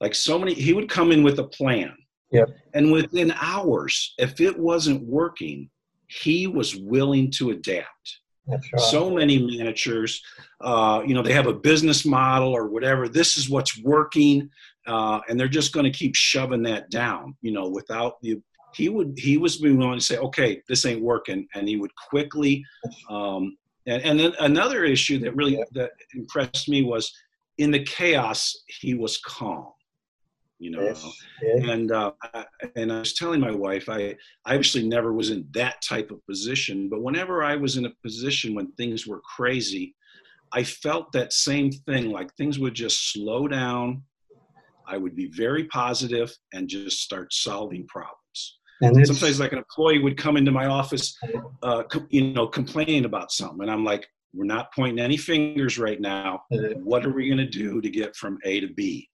Like 0.00 0.14
so 0.16 0.38
many, 0.38 0.54
he 0.54 0.72
would 0.72 0.88
come 0.88 1.12
in 1.12 1.22
with 1.22 1.38
a 1.38 1.44
plan. 1.44 1.96
Yep. 2.32 2.48
And 2.74 2.90
within 2.90 3.32
hours, 3.40 4.14
if 4.18 4.40
it 4.40 4.58
wasn't 4.58 5.06
working, 5.06 5.70
he 6.08 6.46
was 6.46 6.74
willing 6.74 7.30
to 7.32 7.50
adapt. 7.50 8.20
Right. 8.46 8.60
So 8.90 9.08
many 9.08 9.38
managers, 9.38 10.22
uh, 10.60 11.02
you 11.06 11.14
know, 11.14 11.22
they 11.22 11.32
have 11.32 11.46
a 11.46 11.54
business 11.54 12.04
model 12.04 12.48
or 12.48 12.66
whatever. 12.66 13.08
This 13.08 13.36
is 13.36 13.48
what's 13.48 13.78
working, 13.82 14.50
uh, 14.86 15.20
and 15.28 15.38
they're 15.38 15.48
just 15.48 15.72
going 15.72 15.84
to 15.84 15.96
keep 15.96 16.16
shoving 16.16 16.62
that 16.64 16.90
down, 16.90 17.36
you 17.40 17.52
know, 17.52 17.68
without 17.68 18.20
the 18.20 18.40
he 18.74 18.88
would 18.88 19.14
he 19.18 19.36
was 19.36 19.58
being 19.58 19.76
willing 19.76 19.98
to 19.98 20.04
say, 20.04 20.16
okay, 20.16 20.62
this 20.68 20.86
ain't 20.86 21.02
working, 21.02 21.46
and 21.54 21.68
he 21.68 21.76
would 21.76 21.94
quickly. 22.08 22.64
Um, 23.08 23.56
and, 23.86 24.02
and 24.02 24.18
then 24.18 24.32
another 24.40 24.84
issue 24.84 25.18
that 25.18 25.36
really 25.36 25.62
that 25.72 25.90
impressed 26.14 26.68
me 26.68 26.82
was 26.82 27.12
in 27.58 27.70
the 27.70 27.84
chaos 27.84 28.56
he 28.66 28.94
was 28.94 29.18
calm 29.18 29.72
you 30.62 30.70
know 30.70 30.82
yes, 30.82 31.22
yes. 31.42 31.68
and 31.68 31.92
uh, 31.92 32.12
and 32.76 32.92
i 32.92 33.00
was 33.00 33.14
telling 33.14 33.40
my 33.40 33.50
wife 33.50 33.88
i 33.88 34.14
i 34.46 34.54
actually 34.54 34.86
never 34.86 35.12
was 35.12 35.30
in 35.30 35.46
that 35.52 35.82
type 35.82 36.10
of 36.10 36.24
position 36.26 36.88
but 36.88 37.02
whenever 37.02 37.42
i 37.42 37.56
was 37.56 37.76
in 37.76 37.86
a 37.86 37.92
position 38.02 38.54
when 38.54 38.70
things 38.72 39.06
were 39.06 39.20
crazy 39.20 39.94
i 40.52 40.62
felt 40.62 41.10
that 41.12 41.32
same 41.32 41.70
thing 41.70 42.10
like 42.10 42.32
things 42.36 42.58
would 42.58 42.74
just 42.74 43.12
slow 43.12 43.48
down 43.48 44.02
i 44.86 44.96
would 44.96 45.16
be 45.16 45.30
very 45.34 45.64
positive 45.64 46.32
and 46.52 46.68
just 46.68 47.00
start 47.00 47.32
solving 47.32 47.86
problems 47.88 48.58
and 48.82 49.06
sometimes 49.06 49.38
like 49.38 49.52
an 49.52 49.58
employee 49.58 50.00
would 50.00 50.16
come 50.16 50.36
into 50.36 50.50
my 50.50 50.66
office, 50.66 51.16
uh, 51.62 51.84
you 52.10 52.32
know, 52.32 52.48
complaining 52.48 53.04
about 53.04 53.30
something, 53.30 53.62
and 53.62 53.70
I'm 53.70 53.84
like, 53.84 54.08
we're 54.34 54.44
not 54.44 54.72
pointing 54.74 54.98
any 54.98 55.16
fingers 55.16 55.78
right 55.78 56.00
now. 56.00 56.42
What 56.82 57.04
are 57.04 57.12
we 57.12 57.28
going 57.28 57.38
to 57.38 57.46
do 57.46 57.80
to 57.80 57.90
get 57.90 58.16
from 58.16 58.38
A 58.44 58.60
to 58.60 58.68
B? 58.68 59.08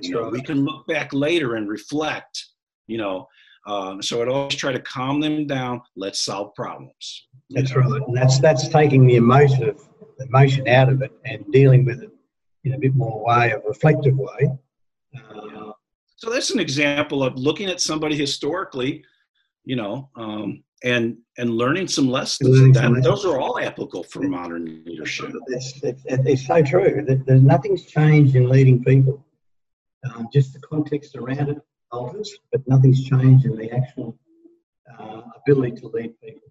You 0.00 0.14
know, 0.14 0.28
we 0.28 0.42
can 0.42 0.64
look 0.64 0.86
back 0.86 1.12
later 1.12 1.56
and 1.56 1.68
reflect. 1.68 2.46
You 2.86 2.98
know, 2.98 3.28
um, 3.66 4.02
so 4.02 4.20
I'd 4.22 4.28
always 4.28 4.54
try 4.54 4.72
to 4.72 4.80
calm 4.80 5.20
them 5.20 5.46
down. 5.46 5.82
Let's 5.96 6.20
solve 6.20 6.54
problems. 6.54 7.26
That's 7.50 7.74
right. 7.74 7.86
And 7.86 8.16
that's 8.16 8.38
that's 8.40 8.68
taking 8.68 9.06
the 9.06 9.16
emotion 9.16 9.68
of 9.68 9.80
emotion 10.20 10.68
out 10.68 10.88
of 10.88 11.02
it 11.02 11.12
and 11.24 11.44
dealing 11.52 11.84
with 11.84 12.02
it 12.02 12.10
in 12.64 12.74
a 12.74 12.78
bit 12.78 12.94
more 12.94 13.24
way, 13.24 13.50
a 13.50 13.58
reflective 13.60 14.16
way. 14.16 14.50
Uh, 15.16 15.72
so 16.16 16.30
that's 16.30 16.50
an 16.50 16.60
example 16.60 17.22
of 17.22 17.34
looking 17.36 17.68
at 17.68 17.80
somebody 17.80 18.16
historically, 18.16 19.04
you 19.64 19.76
know, 19.76 20.10
um, 20.16 20.62
and 20.84 21.16
and 21.38 21.50
learning 21.50 21.88
some 21.88 22.08
lessons. 22.08 22.50
Learning 22.50 22.74
some 22.74 22.94
lessons. 22.94 23.04
Those 23.04 23.24
are 23.24 23.40
all 23.40 23.58
applicable 23.58 24.04
for 24.04 24.22
modern 24.22 24.82
leadership. 24.86 25.32
It's, 25.48 25.82
it's, 25.82 26.02
it's 26.06 26.46
so 26.46 26.62
true. 26.62 27.04
There's 27.26 27.42
nothing's 27.42 27.84
changed 27.86 28.36
in 28.36 28.48
leading 28.48 28.84
people. 28.84 29.24
Um, 30.04 30.28
just 30.32 30.54
the 30.54 30.60
context 30.60 31.14
around 31.16 31.50
it 31.50 31.58
alters, 31.92 32.34
but 32.52 32.66
nothing's 32.66 33.04
changed 33.04 33.44
in 33.44 33.56
the 33.56 33.70
actual 33.70 34.18
uh, 34.98 35.22
ability 35.36 35.72
to 35.80 35.88
lead 35.88 36.18
people. 36.20 36.48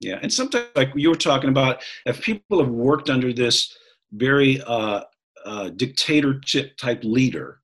Yeah, 0.00 0.18
and 0.22 0.32
sometimes, 0.32 0.68
like 0.76 0.92
you 0.94 1.08
were 1.08 1.16
talking 1.16 1.50
about, 1.50 1.82
if 2.06 2.22
people 2.22 2.62
have 2.62 2.70
worked 2.70 3.10
under 3.10 3.32
this 3.32 3.76
very 4.12 4.60
uh, 4.62 5.02
uh, 5.44 5.70
dictatorship 5.70 6.76
type 6.76 7.00
leader, 7.02 7.60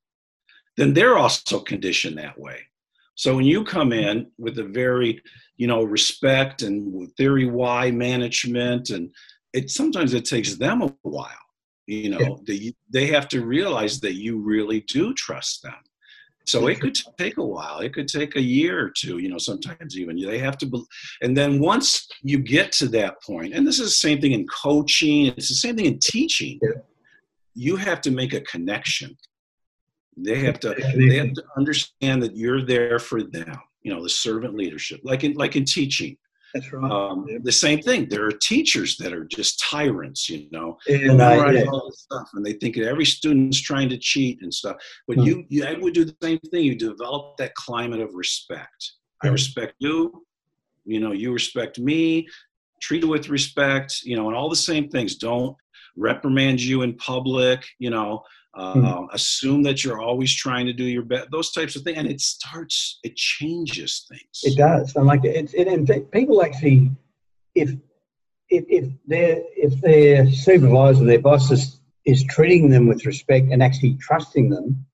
then 0.76 0.94
they're 0.94 1.18
also 1.18 1.60
conditioned 1.60 2.18
that 2.18 2.38
way. 2.38 2.60
So 3.14 3.36
when 3.36 3.44
you 3.44 3.62
come 3.62 3.92
in 3.92 4.30
with 4.38 4.58
a 4.58 4.64
very, 4.64 5.22
you 5.56 5.68
know, 5.68 5.84
respect 5.84 6.62
and 6.62 7.08
theory 7.16 7.46
Y 7.46 7.90
management, 7.92 8.90
and 8.90 9.14
it 9.52 9.70
sometimes 9.70 10.14
it 10.14 10.24
takes 10.24 10.56
them 10.56 10.82
a 10.82 10.92
while. 11.02 11.43
You 11.86 12.10
know, 12.10 12.18
yeah. 12.20 12.34
they 12.46 12.74
they 12.90 13.06
have 13.08 13.28
to 13.28 13.44
realize 13.44 14.00
that 14.00 14.14
you 14.14 14.38
really 14.38 14.80
do 14.82 15.12
trust 15.14 15.62
them. 15.62 15.74
So 16.46 16.66
it 16.66 16.80
could 16.80 16.94
take 17.18 17.38
a 17.38 17.44
while. 17.44 17.80
It 17.80 17.94
could 17.94 18.08
take 18.08 18.36
a 18.36 18.40
year 18.40 18.84
or 18.84 18.90
two, 18.90 19.18
you 19.18 19.28
know, 19.30 19.38
sometimes 19.38 19.98
even. 19.98 20.16
They 20.16 20.38
have 20.38 20.58
to, 20.58 20.66
be, 20.66 20.82
and 21.22 21.34
then 21.34 21.58
once 21.58 22.06
you 22.22 22.38
get 22.38 22.70
to 22.72 22.88
that 22.88 23.22
point, 23.22 23.54
and 23.54 23.66
this 23.66 23.78
is 23.78 23.86
the 23.86 24.08
same 24.08 24.20
thing 24.20 24.32
in 24.32 24.46
coaching, 24.46 25.26
it's 25.26 25.48
the 25.48 25.54
same 25.54 25.76
thing 25.76 25.86
in 25.86 25.98
teaching, 26.00 26.58
yeah. 26.62 26.80
you 27.54 27.76
have 27.76 28.00
to 28.02 28.10
make 28.10 28.34
a 28.34 28.42
connection. 28.42 29.16
They 30.16 30.38
have 30.40 30.60
to 30.60 30.74
they 30.96 31.16
have 31.16 31.32
to 31.32 31.42
understand 31.56 32.22
that 32.22 32.36
you're 32.36 32.64
there 32.64 32.98
for 32.98 33.22
them, 33.22 33.56
you 33.82 33.92
know, 33.92 34.02
the 34.02 34.10
servant 34.10 34.54
leadership. 34.54 35.00
Like 35.02 35.24
in 35.24 35.32
like 35.34 35.56
in 35.56 35.64
teaching. 35.64 36.16
That's 36.54 36.72
right. 36.72 36.90
Um, 36.90 37.26
The 37.42 37.52
same 37.52 37.82
thing. 37.82 38.08
There 38.08 38.24
are 38.26 38.30
teachers 38.30 38.96
that 38.98 39.12
are 39.12 39.24
just 39.24 39.58
tyrants, 39.58 40.28
you 40.30 40.46
know, 40.52 40.78
and, 40.86 41.20
uh, 41.20 41.50
yeah. 41.50 41.64
all 41.64 41.90
this 41.90 42.00
stuff, 42.02 42.28
and 42.34 42.46
they 42.46 42.52
think 42.52 42.78
every 42.78 43.04
student's 43.04 43.60
trying 43.60 43.88
to 43.88 43.98
cheat 43.98 44.40
and 44.40 44.54
stuff. 44.54 44.76
But 45.08 45.16
hmm. 45.16 45.24
you, 45.24 45.44
you, 45.48 45.64
I 45.64 45.76
would 45.76 45.94
do 45.94 46.04
the 46.04 46.16
same 46.22 46.38
thing. 46.38 46.62
You 46.62 46.76
develop 46.76 47.36
that 47.38 47.54
climate 47.56 48.00
of 48.00 48.14
respect. 48.14 48.92
I 49.24 49.28
respect 49.28 49.74
you. 49.80 50.24
You 50.84 51.00
know, 51.00 51.10
you 51.10 51.32
respect 51.32 51.80
me. 51.80 52.28
Treat 52.80 53.04
with 53.04 53.28
respect. 53.28 54.02
You 54.04 54.16
know, 54.16 54.28
and 54.28 54.36
all 54.36 54.48
the 54.48 54.54
same 54.54 54.88
things. 54.88 55.16
Don't 55.16 55.56
reprimand 55.96 56.62
you 56.62 56.82
in 56.82 56.94
public. 56.98 57.64
You 57.80 57.90
know, 57.90 58.22
mm-hmm. 58.56 58.84
Um, 58.84 59.08
assume 59.12 59.62
that 59.64 59.82
you're 59.82 60.00
always 60.00 60.34
trying 60.34 60.66
to 60.66 60.72
do 60.72 60.84
your 60.84 61.02
best 61.02 61.30
those 61.30 61.50
types 61.50 61.76
of 61.76 61.82
things 61.82 61.98
and 61.98 62.08
it 62.08 62.20
starts 62.20 63.00
it 63.02 63.16
changes 63.16 64.06
things 64.08 64.40
it 64.42 64.56
does 64.56 64.94
and 64.96 65.06
like 65.06 65.24
it, 65.24 65.52
it 65.54 65.66
and 65.66 66.10
people 66.12 66.42
actually 66.42 66.90
if 67.54 67.70
if, 68.50 68.64
if 68.68 68.84
their 69.06 69.42
if 69.56 69.80
their 69.80 70.30
supervisor 70.30 71.04
their 71.04 71.18
boss 71.18 71.50
is, 71.50 71.80
is 72.04 72.24
treating 72.24 72.70
them 72.70 72.86
with 72.86 73.06
respect 73.06 73.48
and 73.50 73.62
actually 73.62 73.96
trusting 74.00 74.50
them 74.50 74.84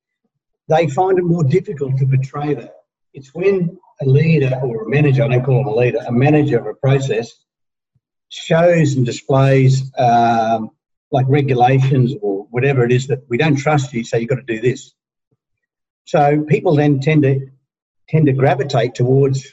they 0.68 0.86
find 0.88 1.18
it 1.18 1.24
more 1.24 1.44
difficult 1.44 1.96
to 1.98 2.06
betray 2.06 2.54
that 2.54 2.76
it's 3.12 3.34
when 3.34 3.78
a 4.00 4.06
leader 4.06 4.58
or 4.62 4.84
a 4.84 4.88
manager 4.88 5.22
i 5.22 5.28
don't 5.28 5.44
call 5.44 5.58
them 5.58 5.66
a 5.66 5.74
leader 5.74 5.98
a 6.06 6.12
manager 6.12 6.58
of 6.58 6.66
a 6.66 6.74
process 6.74 7.44
shows 8.30 8.94
and 8.94 9.04
displays 9.04 9.92
um, 9.98 10.70
like 11.10 11.26
regulations 11.28 12.14
or 12.22 12.39
whatever 12.50 12.84
it 12.84 12.92
is 12.92 13.06
that 13.06 13.22
we 13.28 13.38
don't 13.38 13.56
trust 13.56 13.92
you, 13.92 14.04
so 14.04 14.16
you've 14.16 14.28
got 14.28 14.36
to 14.36 14.42
do 14.42 14.60
this. 14.60 14.92
So 16.04 16.42
people 16.42 16.74
then 16.74 17.00
tend 17.00 17.22
to 17.22 17.48
tend 18.08 18.26
to 18.26 18.32
gravitate 18.32 18.94
towards 18.94 19.46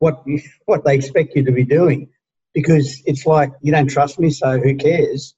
what 0.00 0.22
you, 0.26 0.42
what 0.66 0.84
they 0.84 0.94
expect 0.94 1.36
you 1.36 1.44
to 1.44 1.52
be 1.52 1.64
doing, 1.64 2.08
because 2.52 3.02
it's 3.06 3.26
like 3.26 3.52
you 3.62 3.72
don't 3.72 3.88
trust 3.88 4.18
me, 4.18 4.30
so 4.30 4.58
who 4.58 4.74
cares? 4.76 5.34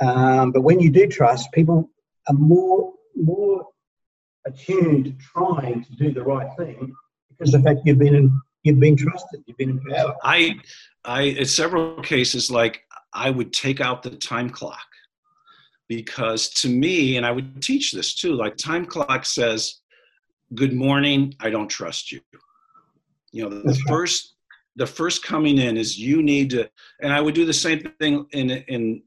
Um, 0.00 0.52
but 0.52 0.62
when 0.62 0.80
you 0.80 0.90
do 0.90 1.06
trust, 1.06 1.52
people 1.52 1.90
are 2.28 2.34
more 2.34 2.92
more 3.16 3.68
attuned 4.46 5.04
to 5.04 5.12
trying 5.32 5.84
to 5.84 5.92
do 5.96 6.12
the 6.12 6.22
right 6.22 6.48
thing 6.56 6.94
because 7.30 7.52
the 7.52 7.60
fact 7.60 7.80
you've 7.84 7.98
been 7.98 8.14
in, 8.14 8.40
you've 8.62 8.80
been 8.80 8.96
trusted, 8.96 9.42
you've 9.46 9.56
been 9.56 9.70
empowered. 9.70 10.16
I 10.22 10.56
I 11.04 11.22
in 11.22 11.46
several 11.46 12.00
cases 12.02 12.50
like 12.50 12.82
I 13.12 13.30
would 13.30 13.52
take 13.52 13.80
out 13.80 14.02
the 14.02 14.10
time 14.10 14.50
clock 14.50 14.86
because 15.88 16.48
to 16.50 16.68
me, 16.68 17.16
and 17.16 17.26
I 17.26 17.30
would 17.30 17.62
teach 17.62 17.92
this 17.92 18.14
too, 18.14 18.34
like 18.34 18.56
time 18.56 18.86
clock 18.86 19.24
says, 19.24 19.80
good 20.54 20.72
morning, 20.72 21.34
I 21.40 21.50
don't 21.50 21.68
trust 21.68 22.12
you. 22.12 22.20
You 23.32 23.48
know, 23.48 23.62
the, 23.62 23.74
first 23.88 24.34
the 24.76 24.86
first 24.86 25.24
coming 25.24 25.58
in 25.58 25.76
is 25.76 25.98
you 25.98 26.22
need 26.22 26.50
to 26.50 26.68
and 27.00 27.12
I 27.12 27.20
would 27.20 27.34
do 27.34 27.44
the 27.44 27.52
same 27.52 27.80
thing 27.98 28.26
in 28.32 28.50
in 28.50 29.02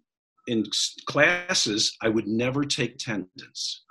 in 0.48 0.66
classes, 1.06 1.96
I 2.02 2.10
would 2.10 2.28
never 2.28 2.64
take 2.64 2.96
attendance. 2.96 3.84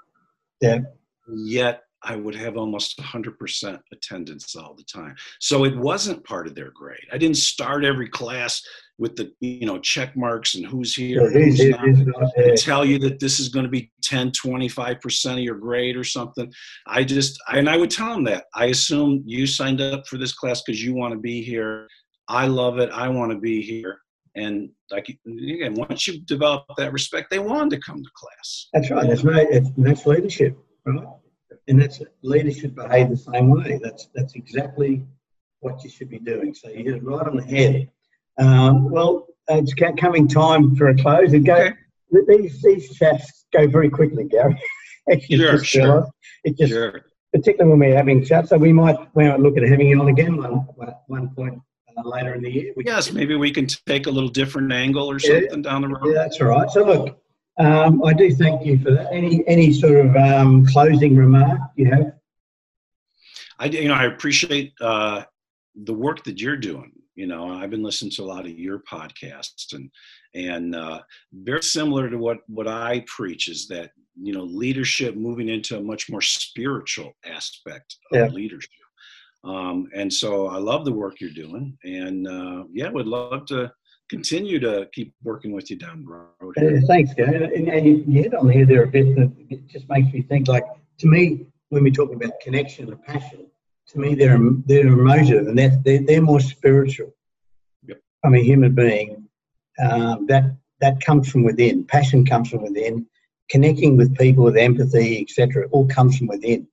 Yeah. 0.61 0.81
Yet 1.29 1.83
I 2.03 2.17
would 2.17 2.35
have 2.35 2.57
almost 2.57 2.99
100% 2.99 3.81
attendance 3.93 4.57
all 4.57 4.75
the 4.75 4.85
time. 4.85 5.17
So 5.41 5.65
it 5.65 5.77
wasn't 5.77 6.25
part 6.25 6.47
of 6.47 6.55
their 6.55 6.71
grade. 6.71 7.07
I 7.13 7.19
didn't 7.19 7.37
start 7.37 7.85
every 7.85 8.09
class 8.09 8.63
with 8.99 9.17
the 9.17 9.31
you 9.41 9.67
know 9.67 9.79
check 9.79 10.17
marks 10.17 10.55
and 10.55 10.65
who's 10.65 10.95
here 10.95 11.31
yeah, 11.31 11.45
who's 11.45 11.65
not, 11.69 12.33
not 12.35 12.57
tell 12.57 12.85
you 12.85 12.99
that 12.99 13.21
this 13.21 13.39
is 13.39 13.49
going 13.49 13.65
to 13.65 13.71
be 13.71 13.91
10 14.03 14.31
25% 14.31 15.33
of 15.33 15.39
your 15.41 15.57
grade 15.57 15.97
or 15.97 16.05
something. 16.05 16.51
I 16.87 17.05
just 17.05 17.39
and 17.49 17.69
i 17.69 17.77
would 17.77 17.91
tell 17.91 18.13
them 18.13 18.25
that. 18.25 18.47
I 18.55 18.67
assume 18.67 19.23
you 19.27 19.47
signed 19.47 19.81
up 19.81 20.07
for 20.07 20.17
this 20.17 20.33
class 20.33 20.63
because 20.63 20.83
you 20.83 20.95
want 20.95 21.13
to 21.13 21.19
be 21.19 21.43
here. 21.43 21.89
I 22.29 22.47
love 22.47 22.79
it. 22.79 22.91
I 22.91 23.09
want 23.09 23.33
to 23.33 23.39
be 23.39 23.61
here. 23.63 23.99
And 24.35 24.71
like 24.91 25.09
again 25.27 25.75
once 25.75 26.07
you 26.07 26.21
develop 26.21 26.65
that 26.77 26.93
respect 26.93 27.31
they 27.31 27.39
want 27.39 27.71
to 27.71 27.81
come 27.81 28.03
to 28.03 28.11
class. 28.15 28.69
That's 28.73 28.91
right. 28.91 29.09
That's 29.09 29.25
right. 29.25 29.47
It's, 29.51 29.71
that's 29.77 30.07
leadership 30.07 30.57
right? 30.87 31.07
And 31.69 31.81
that's 31.81 32.01
leadership 32.23 32.75
behave 32.75 33.11
the 33.11 33.17
same 33.17 33.51
way. 33.51 33.81
That's 33.83 34.09
that's 34.15 34.35
exactly 34.35 35.05
what 35.61 35.83
you 35.83 35.91
should 35.91 36.09
be 36.09 36.19
doing. 36.19 36.55
So 36.55 36.69
you 36.69 36.85
hit 36.85 36.95
it 36.97 37.05
right 37.05 37.27
on 37.27 37.37
the 37.37 37.43
head 37.43 37.91
um, 38.39 38.91
well, 38.91 39.27
it's 39.49 39.75
coming 39.75 40.29
time 40.29 40.75
for 40.77 40.89
a 40.89 40.97
close. 40.97 41.33
And 41.33 41.45
go, 41.45 41.55
okay. 41.55 41.75
these, 42.29 42.63
these 42.63 42.95
chats 42.97 43.47
go 43.53 43.67
very 43.67 43.91
quickly, 43.91 44.25
Gary. 44.25 44.61
sure, 45.31 45.63
sure. 45.63 46.09
It 46.45 46.59
just, 46.59 46.73
sure. 46.73 47.03
particularly 47.33 47.71
when 47.71 47.91
we're 47.91 47.97
having 47.97 48.25
chats, 48.25 48.51
so 48.51 48.57
we 48.57 48.73
might, 48.73 48.97
we 49.15 49.29
might 49.29 49.41
look 49.41 49.57
at 49.57 49.69
having 49.69 49.89
you 49.89 50.01
on 50.01 50.09
again 50.09 50.37
one, 50.37 50.67
one 51.07 51.29
point 51.35 51.61
uh, 51.97 52.09
later 52.09 52.35
in 52.35 52.43
the 52.43 52.51
year. 52.51 52.73
We 52.77 52.85
yes, 52.85 53.13
maybe 53.13 53.37
we 53.37 53.51
can 53.51 53.67
take 53.87 54.07
a 54.07 54.11
little 54.11 54.29
different 54.29 54.73
angle 54.73 55.11
or 55.11 55.19
something 55.19 55.49
yeah, 55.51 55.71
down 55.71 55.83
the 55.83 55.89
road. 55.89 56.07
Yeah, 56.07 56.23
that's 56.23 56.41
all 56.41 56.49
right. 56.49 56.71
So 56.71 56.85
look, 56.85 57.21
um, 57.59 58.05
I 58.05 58.13
do 58.13 58.35
thank 58.35 58.67
you 58.67 58.79
for 58.79 58.91
that. 58.91 59.13
Any 59.13 59.47
any 59.47 59.73
sort 59.73 60.05
of 60.05 60.15
um, 60.17 60.67
closing 60.67 61.17
remark 61.17 61.59
you 61.77 61.91
have? 61.91 62.13
I 63.59 63.67
you 63.67 63.89
know 63.89 63.95
I 63.95 64.05
appreciate 64.05 64.75
uh, 64.81 65.23
the 65.75 65.95
work 65.95 66.25
that 66.25 66.41
you're 66.41 66.59
doing 66.59 66.93
you 67.17 67.27
know 67.27 67.49
i've 67.49 67.71
been 67.71 67.83
listening 67.83 68.11
to 68.11 68.23
a 68.23 68.25
lot 68.25 68.45
of 68.45 68.59
your 68.59 68.81
podcasts 68.81 69.73
and 69.73 69.91
and 70.35 70.75
uh, 70.77 71.01
very 71.33 71.63
similar 71.63 72.09
to 72.09 72.19
what 72.19 72.39
what 72.47 72.69
i 72.69 73.03
preach 73.07 73.49
is 73.49 73.67
that 73.67 73.91
you 74.21 74.33
know 74.33 74.45
leadership 74.45 75.17
moving 75.17 75.49
into 75.49 75.77
a 75.77 75.83
much 75.83 76.09
more 76.09 76.21
spiritual 76.21 77.13
aspect 77.25 77.97
of 78.13 78.19
yeah. 78.19 78.29
leadership. 78.29 78.71
Um, 79.45 79.89
and 79.95 80.13
so 80.13 80.47
i 80.49 80.59
love 80.59 80.85
the 80.85 80.93
work 80.93 81.21
you're 81.21 81.31
doing 81.31 81.77
and 81.85 82.29
uh, 82.29 82.65
yeah 82.73 82.91
would 82.91 83.07
love 83.07 83.47
to 83.47 83.73
continue 84.09 84.61
to 84.61 84.89
keep 84.93 85.13
working 85.23 85.53
with 85.53 85.71
you 85.71 85.77
down 85.77 86.05
the 86.05 86.09
road 86.09 86.55
uh, 86.59 86.87
thanks 86.87 87.15
guy 87.15 87.25
and, 87.25 87.69
and 87.69 87.87
you 87.87 88.23
hit 88.23 88.35
on 88.35 88.49
here 88.49 88.67
there 88.67 88.85
a 88.85 88.89
bit 88.89 89.15
that 89.17 89.33
it 89.51 89.67
just 89.69 89.89
makes 89.89 90.13
me 90.13 90.23
think 90.23 90.49
like 90.49 90.65
to 90.99 91.07
me 91.07 91.47
when 91.69 91.83
we 91.85 91.91
talk 91.91 92.13
about 92.13 92.33
connection 92.41 92.89
and 92.89 93.03
passion 93.03 93.47
to 93.89 93.99
me 93.99 94.15
they're 94.15 94.39
they're 94.67 94.87
emotive 94.89 95.47
and 95.47 95.59
they're, 95.59 95.79
they're, 95.85 96.03
they're 96.03 96.23
more 96.23 96.41
spiritual. 96.41 97.15
Yep. 97.87 98.01
I'm 98.25 98.35
a 98.35 98.43
human 98.43 98.75
being. 98.75 99.29
Um, 99.79 100.27
that 100.27 100.57
that 100.81 101.01
comes 101.01 101.31
from 101.31 101.45
within. 101.45 101.85
Passion 101.85 102.25
comes 102.25 102.51
from 102.51 102.63
within. 102.63 103.07
Connecting 103.49 103.97
with 103.97 104.17
people 104.17 104.45
with 104.45 104.57
empathy, 104.57 105.21
etc., 105.23 105.69
all 105.71 105.87
comes 105.87 106.19
from 106.19 106.27
within. 106.27 106.67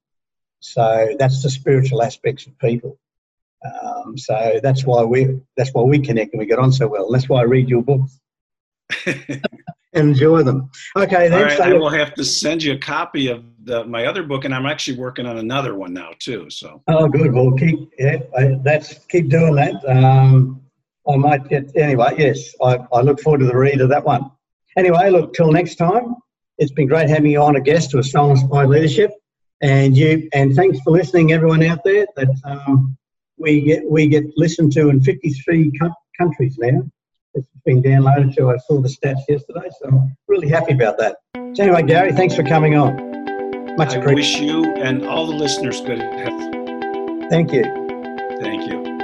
So 0.59 1.15
that's 1.19 1.43
the 1.43 1.49
spiritual 1.49 2.01
aspects 2.01 2.47
of 2.47 2.57
people. 2.57 2.97
Um, 3.63 4.17
so 4.17 4.59
that's 4.61 4.85
why 4.85 5.03
we 5.03 5.39
that's 5.55 5.71
why 5.71 5.83
we 5.83 5.99
connect 5.99 6.33
and 6.33 6.39
we 6.39 6.45
get 6.45 6.59
on 6.59 6.71
so 6.71 6.87
well. 6.87 7.11
That's 7.11 7.29
why 7.29 7.41
I 7.41 7.43
read 7.43 7.69
your 7.69 7.83
books. 7.83 8.19
enjoy 9.93 10.43
them. 10.43 10.69
Okay, 10.95 11.29
then. 11.29 11.33
All 11.33 11.43
right, 11.45 11.57
so 11.57 11.63
I 11.63 11.73
will 11.73 11.89
have 11.89 12.13
to 12.15 12.23
send 12.23 12.63
you 12.63 12.73
a 12.73 12.77
copy 12.77 13.27
of 13.27 13.43
the, 13.63 13.83
my 13.85 14.05
other 14.05 14.23
book, 14.23 14.45
and 14.45 14.53
I'm 14.53 14.65
actually 14.65 14.97
working 14.97 15.25
on 15.25 15.37
another 15.37 15.75
one 15.75 15.93
now 15.93 16.11
too. 16.19 16.49
So. 16.49 16.81
Oh, 16.87 17.07
good. 17.07 17.33
Well, 17.33 17.51
keep 17.53 17.91
yeah, 17.97 18.17
that's 18.63 19.05
keep 19.05 19.29
doing 19.29 19.55
that. 19.55 19.75
Um, 19.87 20.61
I 21.07 21.15
might 21.17 21.47
get 21.49 21.75
anyway. 21.75 22.15
Yes, 22.17 22.53
I, 22.61 22.79
I 22.91 23.01
look 23.01 23.19
forward 23.21 23.39
to 23.39 23.45
the 23.45 23.57
read 23.57 23.81
of 23.81 23.89
that 23.89 24.03
one. 24.03 24.31
Anyway, 24.77 25.09
look 25.09 25.33
till 25.33 25.51
next 25.51 25.75
time. 25.75 26.15
it's 26.57 26.71
been 26.71 26.87
great 26.87 27.09
having 27.09 27.31
you 27.31 27.41
on 27.41 27.55
a 27.55 27.61
guest 27.61 27.91
to 27.91 27.99
a 27.99 28.03
soul 28.03 28.31
inspired 28.31 28.69
leadership. 28.69 29.11
And 29.61 29.95
you 29.95 30.29
and 30.33 30.55
thanks 30.55 30.79
for 30.81 30.91
listening, 30.91 31.31
everyone 31.31 31.63
out 31.63 31.83
there. 31.83 32.05
That 32.15 32.29
um, 32.43 32.97
we 33.37 33.61
get 33.61 33.89
we 33.89 34.07
get 34.07 34.25
listened 34.35 34.73
to 34.73 34.89
in 34.89 35.01
53 35.01 35.71
countries 36.17 36.57
now. 36.57 36.83
It's 37.35 37.47
been 37.65 37.81
downloaded 37.81 38.35
to. 38.35 38.51
I 38.51 38.57
saw 38.57 38.79
the 38.81 38.89
stats 38.89 39.21
yesterday, 39.27 39.69
so 39.81 39.87
I'm 39.87 40.17
really 40.27 40.49
happy 40.49 40.73
about 40.73 40.97
that. 40.99 41.17
So 41.55 41.63
anyway, 41.63 41.83
Gary, 41.83 42.13
thanks 42.13 42.35
for 42.35 42.43
coming 42.43 42.75
on. 42.75 42.95
Much 43.75 43.95
appreciated. 43.95 44.05
I 44.05 44.13
wish 44.13 44.39
you 44.39 44.73
and 44.75 45.05
all 45.05 45.25
the 45.25 45.35
listeners 45.35 45.81
good 45.81 45.99
health. 45.99 47.29
Thank 47.29 47.51
you. 47.51 47.63
Thank 48.39 48.69
you. 48.69 49.02